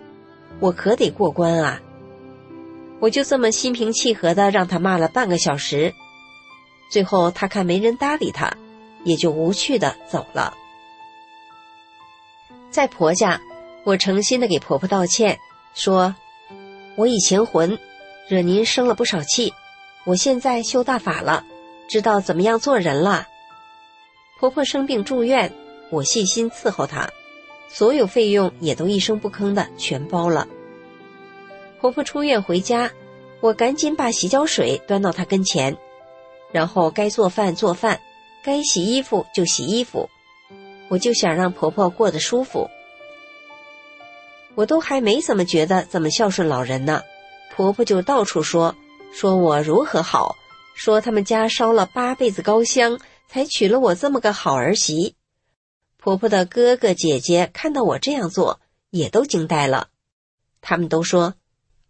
[0.60, 1.82] 我可得过关啊！
[3.00, 5.92] 我就这么心平气和的让他骂了半个小时，
[6.88, 8.48] 最后他看没人搭理他，
[9.04, 10.54] 也就无趣的走了。
[12.70, 13.40] 在婆家，
[13.84, 15.38] 我诚心的给婆婆道歉，
[15.74, 16.14] 说
[16.96, 17.78] ：“我以前混，
[18.28, 19.52] 惹您生了不少气，
[20.04, 21.44] 我现在修大法了，
[21.88, 23.26] 知道怎么样做人了。”
[24.40, 25.52] 婆婆生病住院，
[25.90, 27.08] 我细心伺候她。
[27.68, 30.46] 所有费用也都一声不吭的全包了。
[31.80, 32.90] 婆婆出院回家，
[33.40, 35.76] 我赶紧把洗脚水端到她跟前，
[36.52, 38.00] 然后该做饭做饭，
[38.42, 40.08] 该洗衣服就洗衣服。
[40.88, 42.68] 我就想让婆婆过得舒服。
[44.54, 47.02] 我都还没怎么觉得怎么孝顺老人呢，
[47.54, 48.74] 婆婆就到处说
[49.12, 50.36] 说我如何好，
[50.74, 55.14] 说他们家烧了八辈子高香才娶了我这么个好儿媳。
[55.96, 59.88] 婆婆的哥哥姐姐看到我这样做，也都惊呆了。
[60.60, 61.34] 他们都说，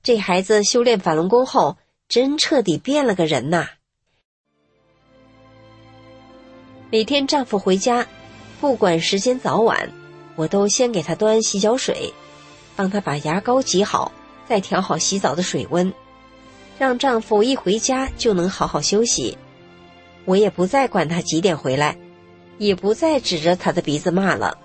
[0.03, 1.77] 这孩子修炼法轮功后，
[2.09, 3.69] 真彻底变了个人呐。
[6.93, 8.07] 每天丈夫回家，
[8.61, 9.91] 不管时间早晚，
[10.37, 12.13] 我都先给他端洗脚水，
[12.77, 14.13] 帮他把牙膏挤好，
[14.47, 15.91] 再调好洗澡的水温，
[16.79, 19.39] 让丈夫一回家就能好好休息。
[20.27, 21.97] 我也不再管他几点回来。
[22.59, 24.57] 也不再指着他的鼻子骂了。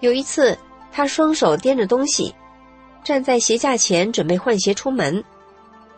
[0.00, 0.58] 有一次，
[0.90, 2.34] 他双手掂着东西，
[3.04, 5.22] 站在鞋架前准备换鞋出门。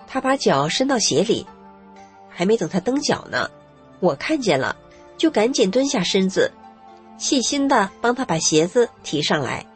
[0.06, 1.44] 他把脚伸到鞋里，
[2.28, 3.50] 还没等他蹬脚呢，
[4.00, 4.76] 我看见了，
[5.16, 6.52] 就赶紧蹲下身子，
[7.18, 9.66] 细心的帮他把鞋子提上来。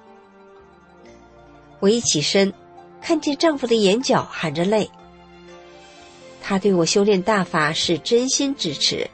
[1.78, 2.52] 我一起身，
[3.00, 4.90] 看见丈夫的眼角含着泪。
[6.42, 9.08] 他对我修炼大法是真心支持。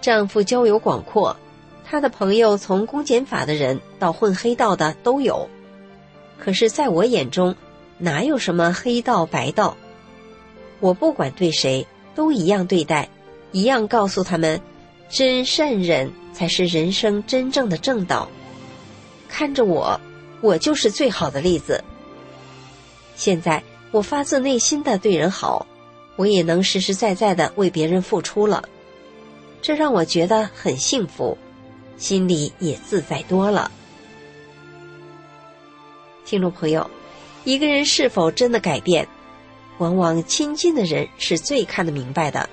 [0.00, 1.36] 丈夫交友广阔，
[1.84, 5.48] 他的朋友从公检法的人到混黑道的都有。
[6.38, 7.54] 可是，在我眼中，
[7.98, 9.76] 哪有什么黑道白道？
[10.80, 13.08] 我不管对谁，都一样对待，
[13.52, 14.60] 一样告诉他们，
[15.08, 18.28] 真善忍才是人生真正的正道。
[19.28, 20.00] 看着我，
[20.40, 21.82] 我就是最好的例子。
[23.16, 25.66] 现在，我发自内心的对人好，
[26.16, 28.68] 我也能实实在在的为别人付出了。
[29.60, 31.38] 这让我觉得很幸福，
[31.96, 33.70] 心里也自在多了。
[36.24, 36.90] 听众朋友，
[37.44, 39.06] 一个人是否真的改变，
[39.78, 42.48] 往往亲近的人是最看得明白的。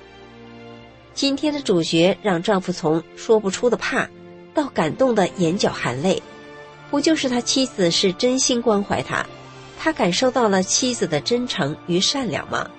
[1.14, 4.08] 今天的主角让丈夫从说不出的怕，
[4.54, 6.22] 到感动的眼角含泪，
[6.90, 9.26] 不就是他妻子是真心关怀他，
[9.78, 12.70] 他感受到了妻子的真诚与善良吗？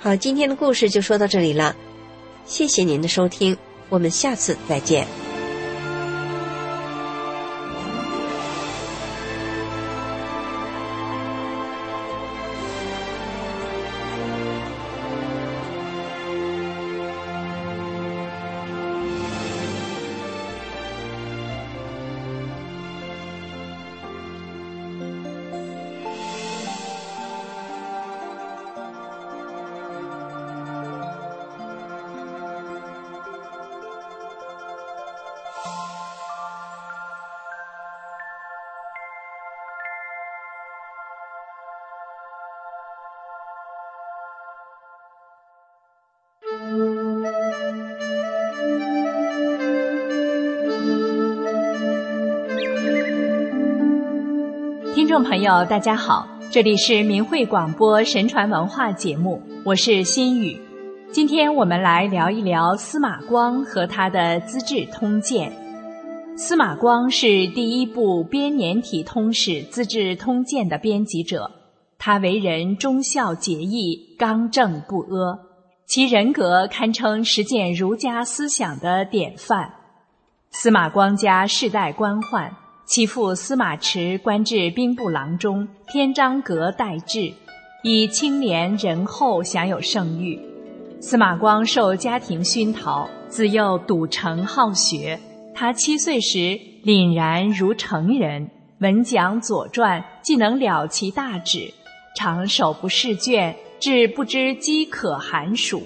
[0.00, 1.74] 好，今天的故事就说到这里了，
[2.44, 3.56] 谢谢您的收听，
[3.88, 5.27] 我们下次再见。
[55.18, 60.56] 众朋友，大家好，这里是明慧广播神传文化节目，我是心雨。
[61.10, 65.50] 今天我们来聊一聊司马光和他的《资治通鉴》。
[66.38, 71.50] 司马光是第一部编年体通史《资治通鉴》的编辑者，
[71.98, 75.40] 他为人忠孝节义、刚正不阿，
[75.84, 79.72] 其人格堪称实践儒家思想的典范。
[80.52, 82.52] 司马光家世代官宦。
[82.88, 87.30] 其父司马池官至兵部郎中、天章阁待制，
[87.82, 90.40] 以清廉仁厚享有盛誉。
[90.98, 95.20] 司马光受家庭熏陶，自幼笃诚好学。
[95.54, 101.70] 他七岁时凛然如成人，闻讲《左传》，既能了其大旨，
[102.16, 105.82] 常手不释卷，至不知饥渴寒暑。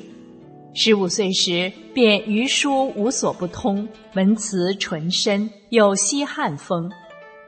[0.72, 6.93] 十五岁时便愚书无所不通，文辞纯深，有西汉风。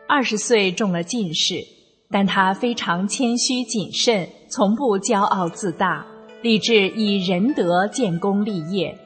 [0.09, 1.63] 二十岁中了进士，
[2.11, 6.07] 但他非常谦虚谨慎，从不骄傲自大，
[6.41, 8.97] 立志以仁德建功立业。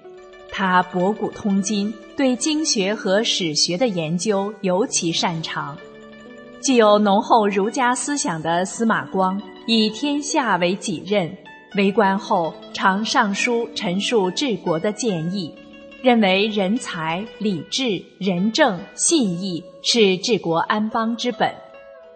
[0.52, 5.76] 他博古通今，对经学和史学的研究尤其擅长。
[6.62, 11.28] 具有浓厚儒家思想的司马光，以天下为己任，
[11.76, 15.52] 为官后常上书陈述治国的建议，
[16.00, 21.52] 认为人才、礼智、仁政、信义是治国安邦之本。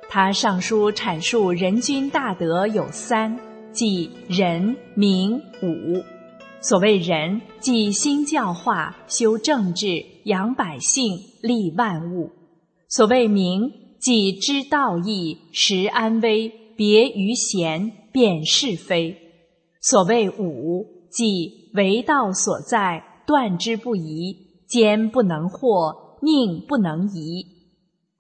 [0.09, 3.37] 他上书阐述人君大德有三，
[3.73, 6.03] 即仁、明、武。
[6.61, 12.31] 所谓仁，即兴教化、修政治、养百姓、利万物；
[12.89, 13.69] 所谓明，
[13.99, 19.17] 即知道义、识安危、别于贤、辨是非；
[19.81, 27.45] 所谓武，即为道所在，断之不移，坚不能惑，宁不能移。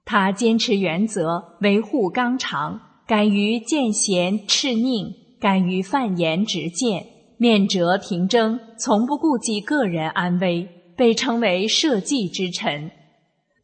[0.04, 7.06] 他坚持原则，维护纲常，敢于见贤斥佞，敢于犯言直谏。
[7.38, 12.90] 面折廷争，从不顾及个人安危，被称为社稷之臣。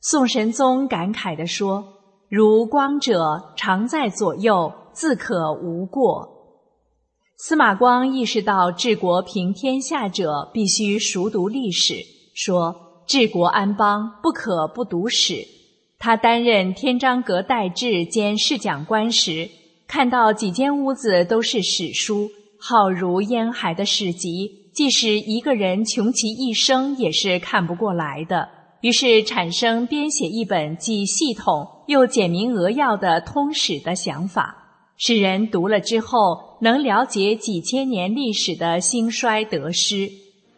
[0.00, 1.84] 宋神宗感慨地说
[2.28, 6.37] ：“如光者，常在左右，自可无过。”
[7.40, 11.94] 司马光意识到治国平天下者必须熟读历史，
[12.34, 12.74] 说
[13.06, 15.46] ：“治国安邦，不可不读史。”
[16.00, 19.48] 他担任天章阁待制兼侍讲官时，
[19.86, 22.28] 看到几间屋子都是史书。
[22.58, 28.48] 浩如烟海的史籍，即使一个人穷其一生也是看不过来的。
[28.80, 34.67] 于是产生编写一本既系统又简明扼要的通史的想法，
[35.00, 40.10] 使人读了之后能了解几千年历史的兴衰得失。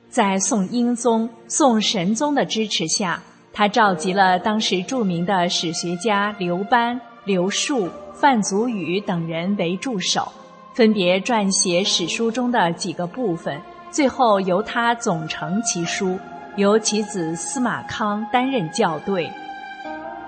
[0.08, 3.22] 在宋英宗、宋神宗的支持下，
[3.52, 10.32] 他召集了当时著名的史学家刘班、刘树、范祖禹等人为助手。
[10.72, 13.60] 分别撰写史书中的几个部分，
[13.90, 16.18] 最后由他总成其书，
[16.56, 19.30] 由其子司马康担任校对。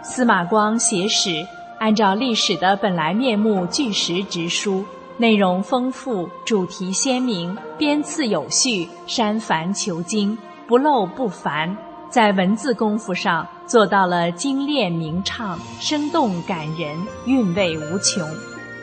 [0.02, 1.46] 司马光写史，
[1.82, 4.84] 按照历史的本来面目据实直书，
[5.16, 11.76] 内容丰富，主题鲜明，编次有序，删繁求精，不漏不繁，
[12.08, 18.24] 在文字功夫上做到了精炼明畅、生动感人、韵味无穷。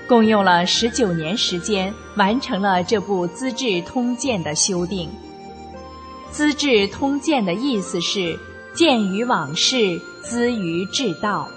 [0.05, 5.07] 共用了十九年时间，完成了这部《资治通鉴》的修订。
[6.31, 8.37] 《资治通鉴》的意思是
[8.73, 11.47] 鉴于往事，资于治道。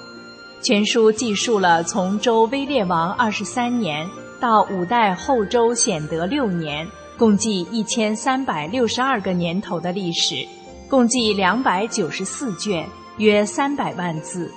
[0.63, 4.09] 全书记述了从周威烈王二十三年
[4.41, 6.87] 到五代后周显德六年，
[7.19, 10.47] 共计一千三百六十二个年头的历史，
[10.89, 14.49] 共计两百九十四卷，约三百万字。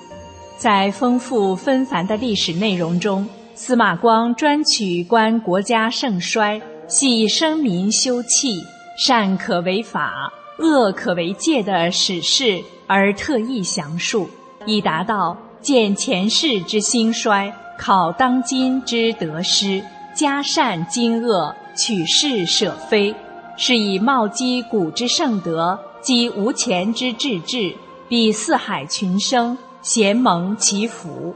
[0.56, 8.62] 在丰富纷繁的历史内容中，司马光专取观国家盛衰、系生民休戚、
[8.96, 14.30] 善可为法、恶可为戒的史事，而特意详述，
[14.66, 19.82] 以达到见前世之兴衰、考当今之得失、
[20.14, 23.14] 加善今恶、取是舍非，
[23.56, 27.74] 是以茂积古之盛德，积无前之志志，
[28.08, 31.34] 比四海群生，咸蒙其福。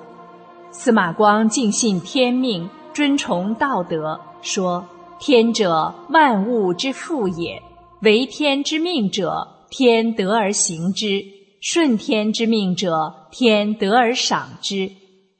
[0.71, 4.87] 司马光敬信天命，尊崇道德，说
[5.18, 7.61] ：“天者，万物之父也。
[8.03, 11.21] 为天之命者，天得而行之；
[11.61, 14.91] 顺天之命者，天得而赏之。”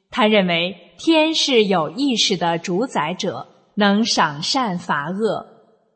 [0.09, 5.45] 他认为天是有意识的主宰者，能赏善罚恶，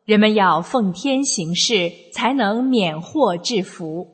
[0.06, 4.08] 人们要奉天行事，才能免祸致福。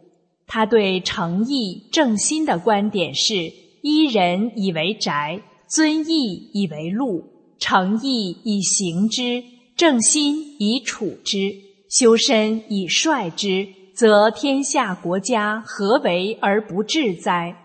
[0.45, 3.53] 他对诚意正心的观点是。
[3.83, 7.23] 依人以为宅，尊义以为禄，
[7.57, 9.43] 诚意以行之，
[9.75, 11.51] 正心以处之，
[11.89, 17.55] 修身以率之，则天下国家何为而不治哉？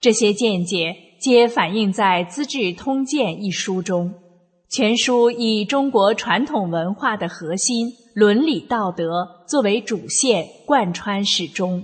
[0.00, 4.14] 这些见解皆反映在《资治通鉴》一书中。
[4.68, 11.82] 全书以中国传统文化的核心伦理道德作为主线，贯穿始终。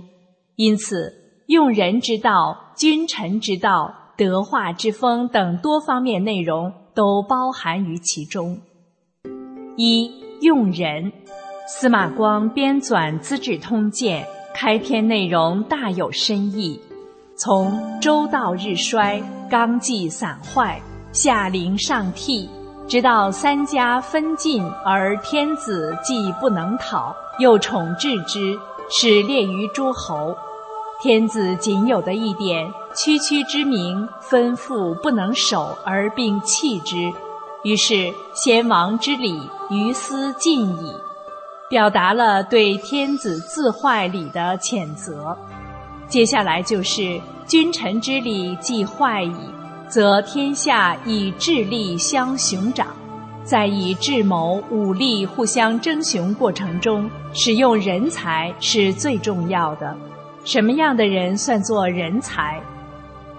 [0.55, 1.13] 因此，
[1.47, 2.63] 用人之道。
[2.77, 8.59] 君臣之道、德化之风等多方面内容都包含于其中。
[9.75, 11.11] 一用人，
[11.69, 14.23] 司马光编纂《资治通鉴》，
[14.55, 16.79] 开篇内容大有深意。
[17.35, 22.49] 从周道日衰、纲纪散坏、下临上替，
[22.87, 28.57] 直到三家分晋而天子既不能讨，又宠治之，
[28.89, 30.33] 使列于诸侯。
[31.03, 32.65] 天子仅有的一点
[32.95, 37.11] 区区之名，吩咐不能守而并弃之，
[37.65, 39.37] 于是先王之礼
[39.69, 40.93] 于斯尽矣。
[41.69, 45.37] 表达了对天子自坏礼的谴责。
[46.07, 49.35] 接下来就是君臣之礼既坏矣，
[49.89, 52.87] 则天下以智力相雄长。
[53.43, 59.95] 在以智谋、武力互相争雄过程中，使用人才是最重要的。
[60.43, 62.61] 什么样的人算作人才？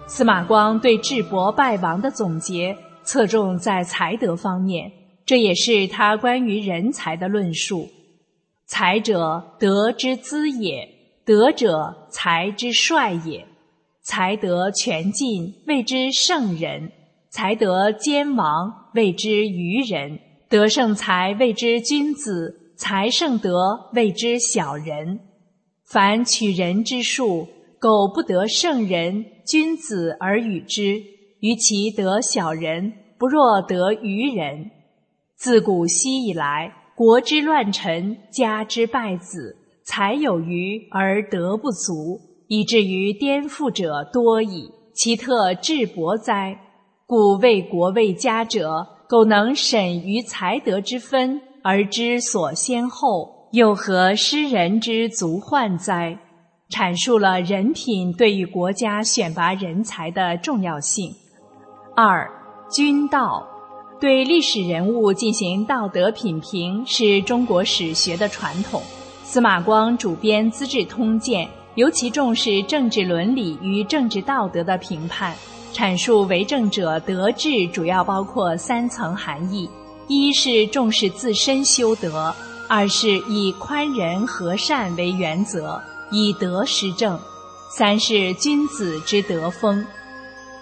[0.06, 4.90] 司马光对智伯败亡的总结侧重在才德方面，
[5.26, 7.86] 这也是他关于人才的论述。
[8.68, 10.86] 才者，德之资也；
[11.24, 13.46] 德者，才之帅也。
[14.02, 16.92] 才德全尽，谓之圣人。
[17.30, 20.18] 才德兼亡，谓之愚人；
[20.50, 25.18] 德胜才，谓之君子；才胜德，谓之小人。
[25.84, 27.48] 凡取人之术，
[27.78, 31.02] 苟不得圣人、君子而与之，
[31.40, 34.70] 于其得小人，不若得愚人。
[35.36, 42.18] 自古昔以来，国之乱臣，家之败子，才有余而德不足，
[42.48, 44.68] 以至于颠覆者多矣。
[44.94, 46.58] 其特智薄哉！
[47.06, 56.18] 故为国为家者，苟能审于才德之分而知所先后，又何失人之足患哉？
[56.68, 61.14] 阐述了人品对于国家选拔人才的重要性。
[61.94, 62.28] 二，
[62.68, 63.46] 君道
[64.00, 68.80] 对历史人物进行道德品评是中国史学的传统。
[69.24, 71.44] 司马光主编《资治通鉴》，
[71.74, 75.34] 尤其重视政治伦理与政治道德的评判。
[75.72, 79.68] 阐述为政者德治主要包括三层含义：
[80.06, 82.32] 一是重视自身修德；
[82.68, 85.82] 二是以宽仁和善为原则，
[86.12, 87.18] 以德施政；
[87.76, 89.82] 三是君子之德风。《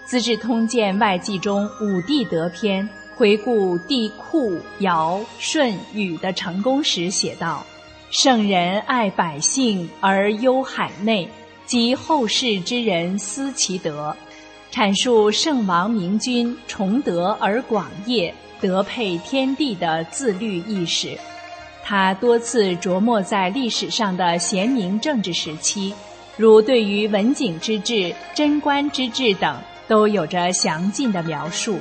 [0.06, 7.64] 资治通鉴》外记中五帝德篇回顾帝喾、尧、舜、禹的成功时写道
[8.12, 11.26] ：“圣人爱百姓而忧海内，
[11.64, 14.14] 及后世之人思其德。”
[14.70, 21.16] 阐述圣王明君崇德而广业，德配天地的自律意识。
[21.82, 25.94] 他多次琢磨在历史上的贤明政治时期，
[26.36, 29.56] 如对于文景之治、贞观之治等，
[29.88, 31.78] 都有着详尽的描述。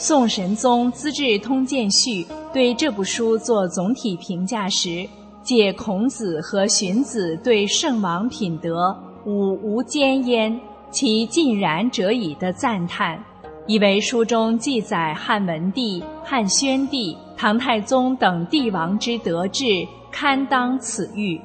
[0.00, 2.22] 宋神宗《资治通鉴序》
[2.52, 5.04] 对这部书做总体评价时，
[5.42, 8.96] 借孔子和荀子对圣王品德
[9.26, 10.58] 吾无奸焉。
[10.90, 13.22] 其尽然者矣的赞叹，
[13.66, 19.64] 以为书中记载汉文帝、汉宣帝、唐太宗等帝王之德治，
[20.10, 21.38] 堪当此誉。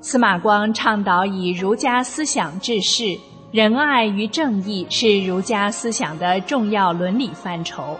[0.00, 3.16] 司马光倡导以儒家思想治世，
[3.54, 7.96] 仁爱与正义是儒家思想的重要伦理范畴，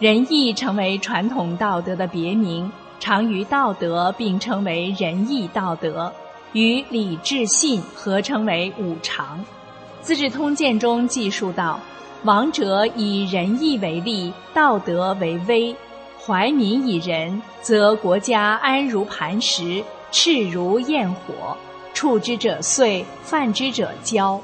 [0.00, 6.12] 仁义成为传统道德的别名，常与道德并称为仁义道德，
[6.54, 9.38] 与礼智信合称为五常。
[10.02, 11.78] 《资治通鉴》中记述道
[12.26, 15.72] ：“王者以仁义为利，道德为威，
[16.20, 21.56] 怀民以仁，则国家安如磐石，炽如焰火，
[21.94, 24.40] 触之者碎，犯之者焦。”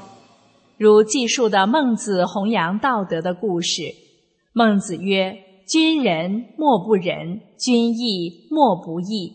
[0.83, 3.83] 如记述的孟子弘扬道德的故事。
[4.51, 5.33] 孟子曰
[5.65, 9.31] ：“君仁莫不仁，君义莫不义。”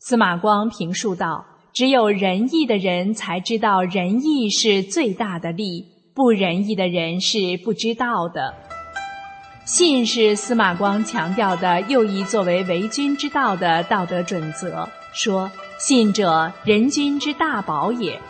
[0.00, 1.44] 司马光评述道。
[1.74, 5.84] 只有仁义的人才知道仁义是最大的利，
[6.14, 8.54] 不仁义的人是不知道的。
[9.66, 18.12] 信是司马光强调的又一作为为君之道的道德准则，说信者人君之大宝也。《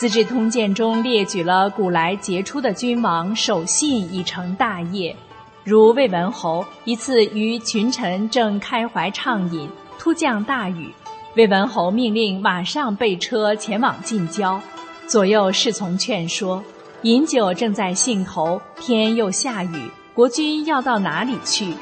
[0.00, 5.14] 资治通鉴》中列举了古来杰出的君王守信以成大业，
[5.62, 10.90] 如魏文侯一次与群臣正开怀畅饮，突降大雨。
[11.36, 14.58] 魏文侯命令马上备车前往近郊，
[15.06, 16.64] 左右侍从劝说
[17.04, 21.74] ：“饮酒正在兴头，天又下雨，国君要到哪里去？”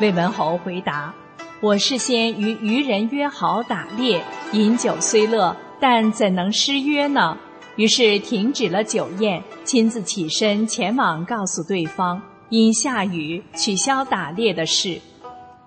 [0.00, 1.12] 魏文侯回答
[1.60, 4.22] ：“我事先与渔人约好打猎，
[4.52, 7.36] 饮酒虽乐，但怎能失约呢？”
[7.76, 15.00] 于是停止了酒宴，亲自起身前往告诉对方，因下雨取消打猎的事。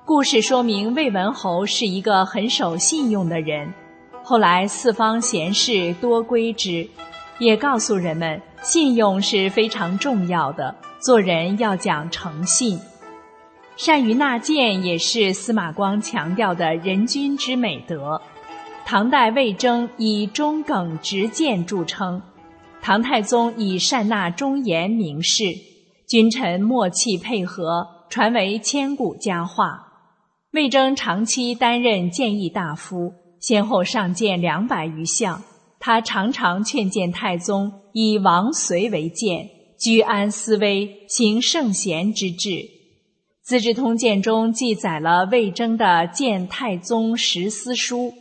[0.05, 3.73] 故事说明魏文侯是一个很守信用的人，
[4.23, 6.87] 后来四方贤士多归之，
[7.39, 12.79] 也告诉人们信用是非常重要的，做人要讲诚信。
[13.75, 18.21] 善于纳谏也是司马光强调的人君之美德。
[18.89, 22.21] 唐代魏征以忠耿直谏著称，
[22.81, 25.43] 唐太宗以善纳忠言名士，
[26.07, 29.77] 君臣默契配合，传为千古佳话。
[30.53, 33.11] 魏征长期担任谏议大夫，
[33.41, 35.43] 先后上谏两百余项。
[35.81, 42.49] 他常常劝谏太宗以王隋为鉴，居安思危，行圣贤之治。
[43.43, 48.13] 《资治通鉴》中记载了魏征的谏太宗十思书：“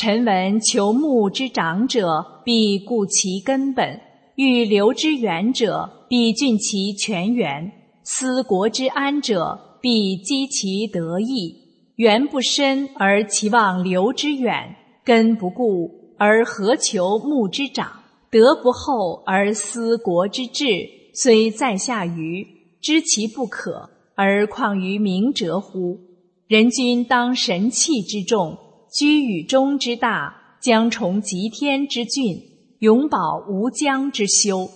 [0.00, 3.98] 臣闻求木之长者，必固其根本；
[4.36, 7.68] 欲留之远者，必浚其泉源；
[8.04, 11.52] 思国之安者，必积其德义。
[11.96, 17.90] 源不深而其望留之远，根不固。”而何求木之长？
[18.30, 20.64] 德不厚而思国之治，
[21.12, 22.46] 虽在下愚，
[22.80, 25.98] 知其不可，而况于明哲乎？
[26.46, 28.56] 人君当神器之重，
[28.98, 32.36] 居宇中之大，将崇极天之峻，
[32.80, 34.68] 永保无疆之修。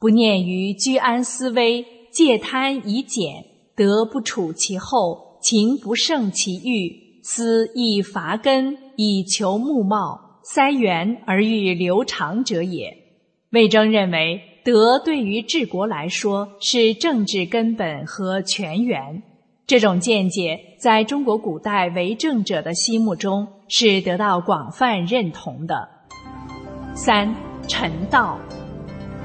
[0.00, 3.44] 不念于居安思危，戒贪以俭，
[3.76, 10.40] 德不处其后，情不胜其欲，思以伐根，以求木茂。
[10.42, 12.96] 塞源而欲留长者也。
[13.50, 19.22] 魏征认为，德对于治国来说是政治根本和泉源。
[19.66, 25.88] 这种见解在中国古代为政者的心目中是得到广泛认同的。
[26.94, 27.34] 三
[27.66, 28.38] 臣道，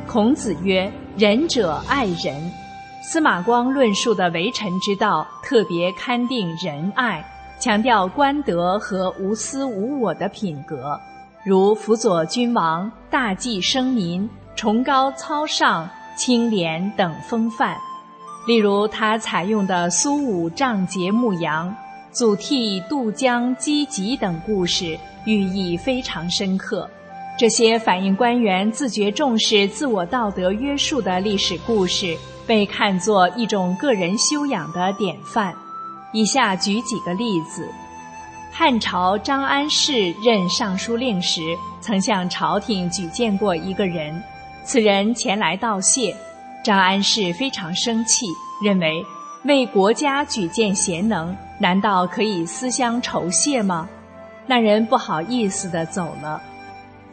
[0.07, 2.51] 孔子曰：“仁者爱人。”
[3.03, 7.23] 司马光论述的为臣之道，特别勘定仁爱，
[7.59, 10.99] 强调官德和无私无我的品格。
[11.43, 15.87] 如辅佐君王、大济生民、崇高操上、
[16.17, 17.77] 清廉等风范。
[18.47, 21.73] 例如，他采用的苏武仗节牧羊、
[22.11, 26.89] 祖逖渡江击楫等故事，寓意非常深刻。
[27.37, 32.17] 这些反映官员自觉重视自我道德约束的历史故事，
[32.47, 35.53] 被看作一种个人修养的典范。
[36.11, 37.67] 以下举几个例子。
[38.51, 41.41] 汉朝张安世任尚书令时，
[41.79, 44.21] 曾向朝廷举荐过一个人，
[44.65, 46.13] 此人前来道谢，
[46.63, 48.27] 张安世非常生气，
[48.63, 49.03] 认为
[49.45, 53.89] 为国家举荐贤能，难道可以私相酬谢吗？
[54.45, 56.39] 那人不好意思地走了。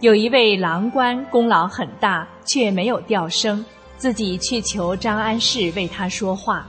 [0.01, 3.65] 有一位郎官功劳很大，却没有调升，
[3.97, 6.67] 自己去求张安世为他说话。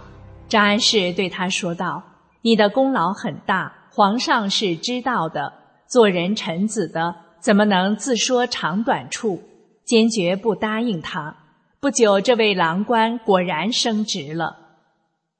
[0.47, 2.01] 张安世对他说道
[2.41, 5.51] ：“你的功劳很大。”皇上是知道的，
[5.86, 9.41] 做人臣子的怎么能自说长短处？
[9.84, 11.36] 坚决不答应他。
[11.82, 14.53] 不久，这位郎官果然升职了。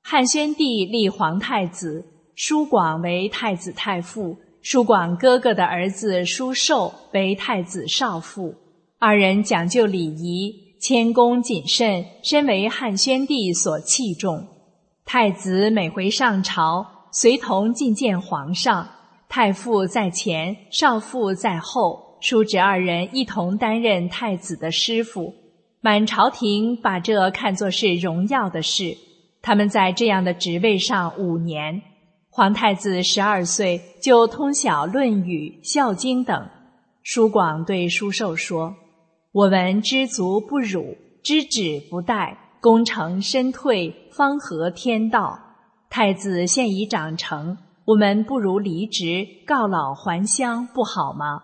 [0.02, 8.56] 汉宣帝立皇太子叔广为太子太傅，叔广哥哥的儿子叔寿为太子少傅。
[9.00, 14.48] 二人讲究礼仪，谦恭谨慎，深为汉宣帝所器重。
[15.04, 16.86] 太子每回上朝。
[17.12, 18.88] 随同觐见皇上，
[19.28, 25.34] 太傅在前，少傅在后，叔侄二人一同担任太子的师傅。
[25.82, 28.98] 满朝廷把这看作是荣耀的事。
[29.42, 31.82] 他们在这样的职位上五年。
[32.30, 36.50] 皇太子十二岁就通晓《论语》《孝经》等。
[37.02, 38.76] 叔广对叔寿说
[39.32, 45.40] ：“我闻知足不辱，知止不殆，功成身退，方合天道。”
[45.90, 51.42] 太子现已长成，我们不如离职，告老还乡，不好吗？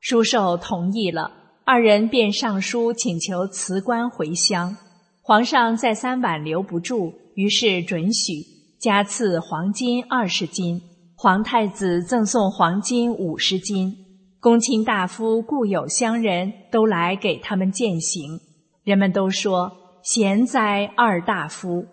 [0.00, 1.30] 叔寿同意了，
[1.66, 4.76] 二人便上书请求辞官回乡。
[5.22, 8.44] 皇上再三挽留不住，于是准许，
[8.78, 10.78] 加赐黄金二十斤，
[11.16, 13.96] 皇太子赠送黄金五十斤。
[14.40, 18.38] 公卿大夫、故友乡人都来给他们饯行，
[18.82, 21.86] 人们都说贤哉二大夫。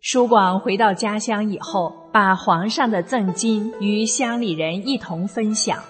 [0.00, 5.82] 舒广回到家乡以后，把皇上的赠金与乡里人一同分享。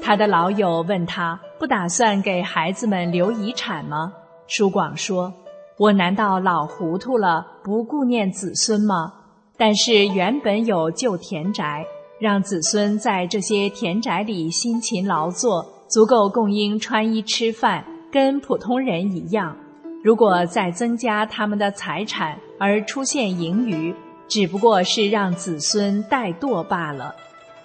[0.00, 4.12] 他的老友问他：“不打算给孩子们留遗产吗？”
[4.46, 5.32] 舒广说
[5.80, 9.10] ：“我难道老糊涂了，不顾念子孙吗？
[9.56, 11.82] 但是原本有旧田宅，
[12.20, 19.56] 让子孙在这些田宅里辛勤劳作，足够供应穿衣吃饭，跟普通人一样。”
[20.04, 23.94] 如果再增加他们的财产而出现盈余，
[24.28, 27.14] 只不过是让子孙怠惰罢了。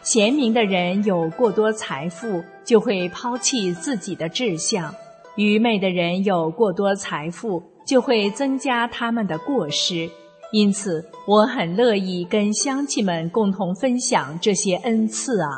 [0.01, 4.93] 贤明的人有过多财富，就会抛弃自己的志向；
[5.35, 10.07] 愚昧的人有过多财富，就会增加他们的过失。
[10.51, 15.49] 因此，我很乐意跟乡亲们共同分享这些恩赐啊。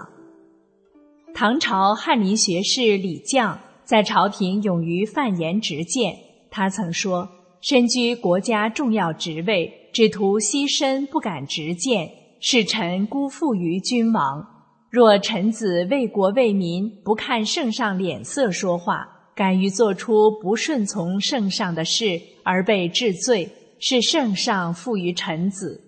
[1.34, 6.16] 唐朝翰林学士李绛在朝廷勇于犯言直谏。
[6.50, 7.28] 他曾说
[7.60, 12.10] ：“身居国家重要职位，只图牺牲，不敢直谏，
[12.40, 14.51] 使臣辜负于君王。
[14.92, 25.82] 若臣子为国为民，不看圣上脸色说话，敢于做出不顺从圣上的事而被治罪，是圣上赋予臣子。”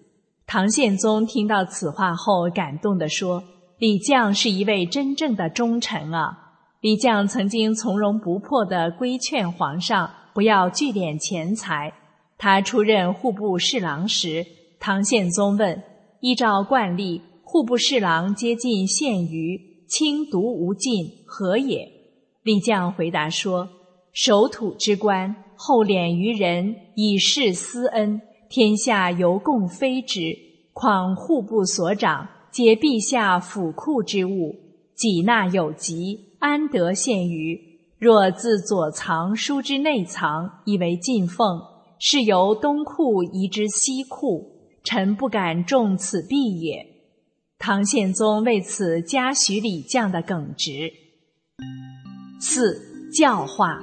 [0.47, 3.43] 唐宪宗听到此话后，感动地说
[3.77, 11.91] ：“李绛是一位真正的忠臣啊！”李绛曾经从容不迫地规劝皇上不要聚敛钱财。
[12.37, 14.45] 他出任户部侍郎时，
[14.79, 15.83] 唐宪宗问
[16.21, 17.21] ：“依照惯例，
[17.53, 21.87] 户部侍郎接近县隅，轻独无尽，何也？”
[22.41, 23.69] 李绛回答说
[24.11, 30.35] ：“守土之官，厚敛于人，以示私恩，天下犹共非之。
[30.73, 34.55] 况户部所长，皆陛下府库之物，
[34.95, 37.61] 己纳有疾。”安得献于？
[37.99, 41.61] 若自左藏书之内藏，以为进奉，
[41.99, 44.43] 是由东库移之西库，
[44.83, 46.92] 臣不敢重此弊也。
[47.65, 50.91] 唐宪宗为此嘉许李绛的耿直。
[52.37, 52.77] 四
[53.17, 53.81] 教化，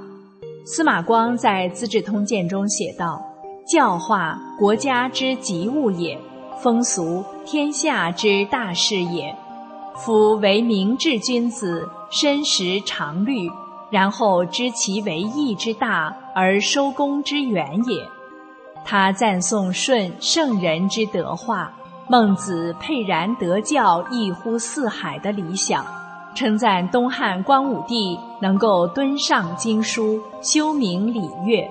[0.66, 3.24] 司马光在《资治通鉴》中写道
[3.66, 6.20] ：“教化国家之急务也，
[6.62, 9.34] 风俗天下之大事也。
[9.96, 13.48] 夫为明智君子。”深识常虑，
[13.90, 18.06] 然后知其为义之大而收功之远也。
[18.84, 21.72] 他赞颂舜圣人之德化，
[22.10, 25.86] 孟子沛然得教异乎四海的理想，
[26.34, 31.64] 称赞东汉光武帝能够敦上经书，修明礼乐；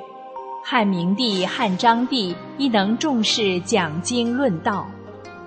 [0.63, 4.87] 汉明帝汉章帝亦能重视讲经论道。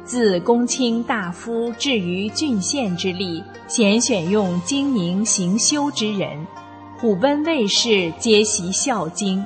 [0.05, 6.37] 自公卿大夫至于郡县之吏，咸选用精明行修之人；
[6.99, 9.39] 虎贲卫士皆习《孝经》，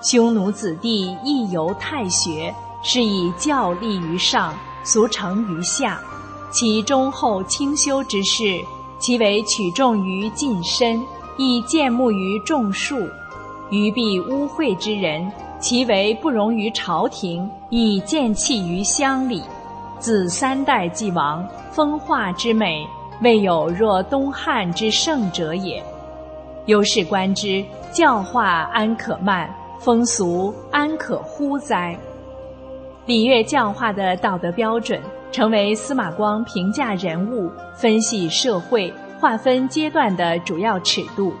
[0.00, 6.00] 匈奴子弟亦游太学，是以教立于上，俗成于下。
[6.50, 8.60] 其忠厚清修之事，
[9.00, 11.02] 其为取重于近身，
[11.36, 12.96] 亦见慕于众庶；
[13.70, 15.28] 于必污秽之人，
[15.58, 19.42] 其为不容于朝廷，亦见弃于乡里。
[19.98, 22.86] 自三代既亡，风化之美，
[23.20, 25.82] 未有若东汉之盛者也。
[26.66, 31.98] 由是观之，教化安可慢，风俗安可忽哉？
[33.06, 34.98] 礼乐教化的道德标准，
[35.30, 38.90] 成为司马光评价人物、分析社会、
[39.20, 41.34] 划分阶段的主要尺度。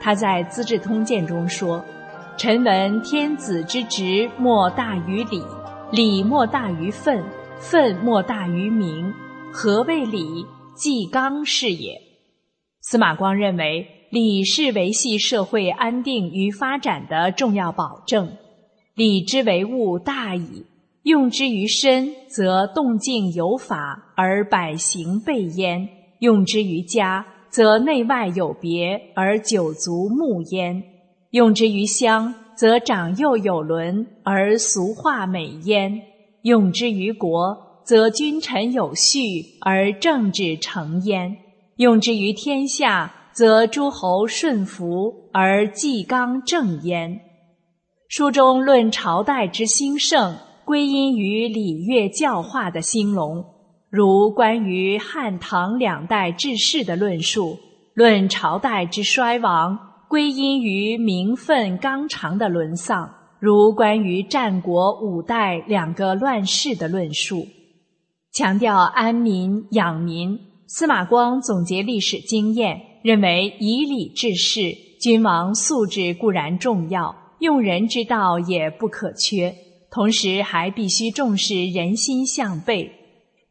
[0.00, 1.84] 他在《资治通鉴》中说
[2.36, 5.40] ：“臣闻天子之职，莫大于礼；
[5.92, 7.22] 礼莫大于分。”
[7.56, 9.14] 分莫大于名，
[9.52, 10.44] 何谓礼？
[10.74, 11.98] 纪纲是也。
[12.80, 18.36] 司马光认为，礼是维系社会安定与发展的重要保证。
[18.96, 20.66] 礼之为物大矣，
[21.04, 25.86] 用之于身，则动静有法而百行备焉；
[26.20, 30.80] 用之于家，则内外有别而九族睦焉；
[31.32, 35.92] 用之于乡，则长幼有伦而俗化美焉。
[36.40, 39.20] 用之于国，则君臣有序
[39.60, 41.36] 而政治成焉；
[41.76, 47.20] 用之于天下，则诸侯顺服而纪纲正焉。
[48.08, 53.44] 书中论朝代之兴盛，归因于礼乐教化的兴隆；
[53.90, 57.58] 如关于汉唐两代治世的论述，
[57.92, 63.14] 论朝代之衰亡，归因于名分纲常的沦丧。
[63.38, 67.46] 如关于战国五代两个乱世的论述，
[68.32, 70.38] 强调安民养民。
[70.66, 79.54] 司马光总结历史经验，认为以礼治世，君王素质固然重要，用人之道也不可缺，
[79.94, 82.86] 同时还必须重视人心向背。《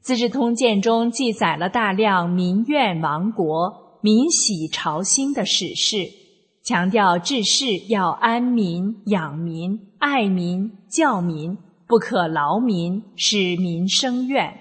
[0.02, 6.06] 资治通鉴》中记载了大量民怨亡国、民喜朝兴的史事。
[6.62, 14.48] 强调治世要安民、养民、爱民、教民，不可劳民，使民生怨。《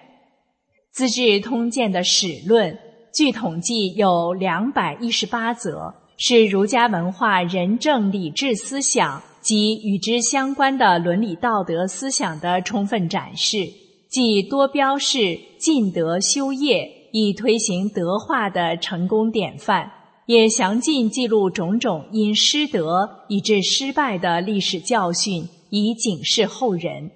[0.92, 2.78] 资治通鉴》的史论，
[3.12, 13.68] 据统计有两百一十八则，是儒家文化仁政礼智思想及与之相关的伦理道德思想的充分展示，
[14.08, 19.92] 既多标示尽德修业以推行德化的成功典范。
[20.26, 27.10] 也详尽记录种种因失德以致失败的历史教训，以警示后人。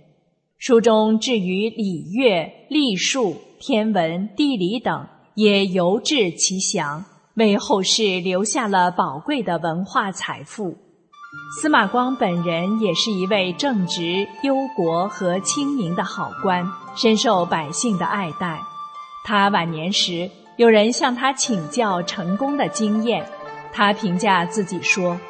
[0.58, 5.06] 书中至于礼乐、历数、天文、地理等，
[5.36, 7.04] 也尤致其详，
[7.34, 10.76] 为后世留下了宝贵的文化财富。
[11.50, 18.60] 司马光本人也是一位正直、忧国和清明的好官，深受百姓的爱戴。
[19.24, 20.30] 他晚年时。
[20.56, 23.28] 有人向他请教成功的经验，
[23.74, 25.20] 他评价自己说：“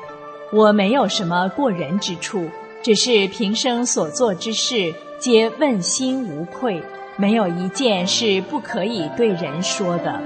[0.54, 2.48] 我没有什么过人之处，
[2.80, 6.80] 只是平生所做之事皆问心无愧，
[7.16, 10.22] 没有一件是不可以对人说的。”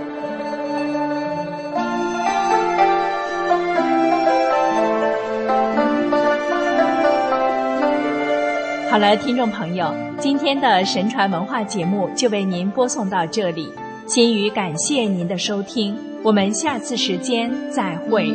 [8.90, 13.72] 好了，听众朋友，今天的神传文化节目就为您播送到这里。
[14.08, 18.28] 心语感谢您的收听，我们下次时间再会。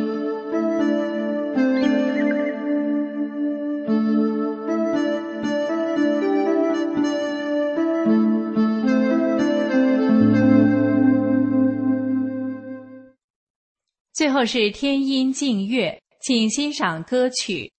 [14.14, 17.75] 最后是天音静月，请欣赏歌曲。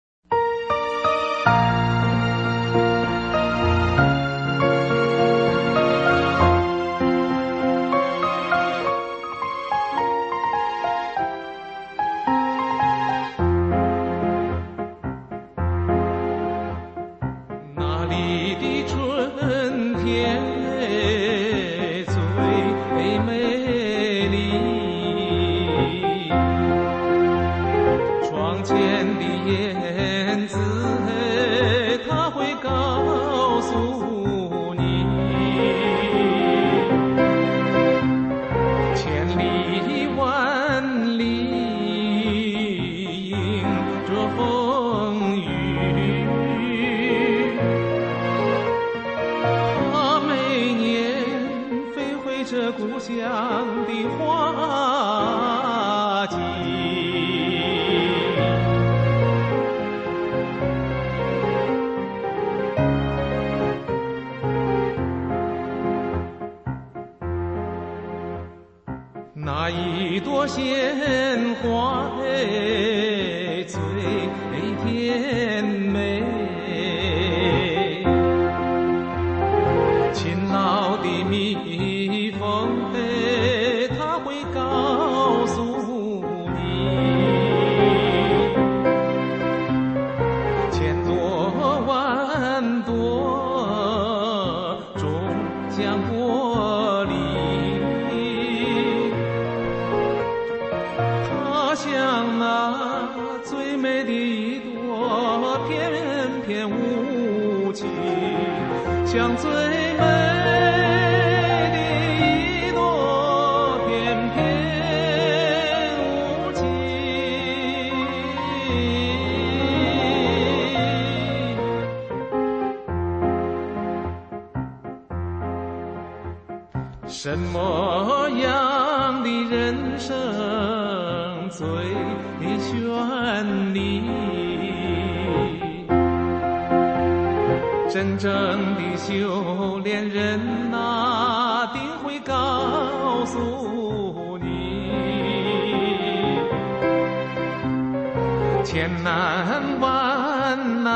[149.07, 150.91] 难万难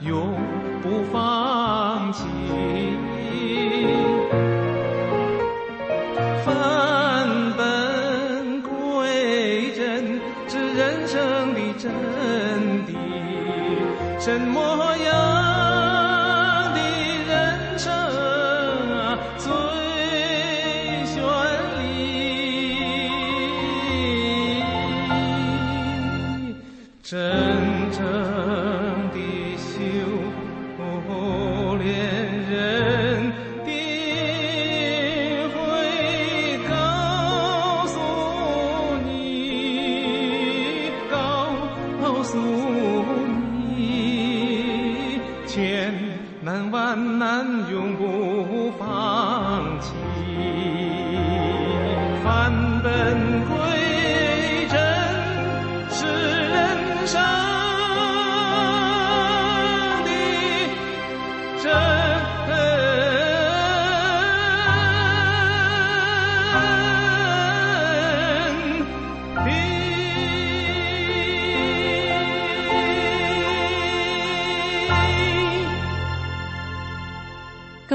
[0.00, 0.39] 永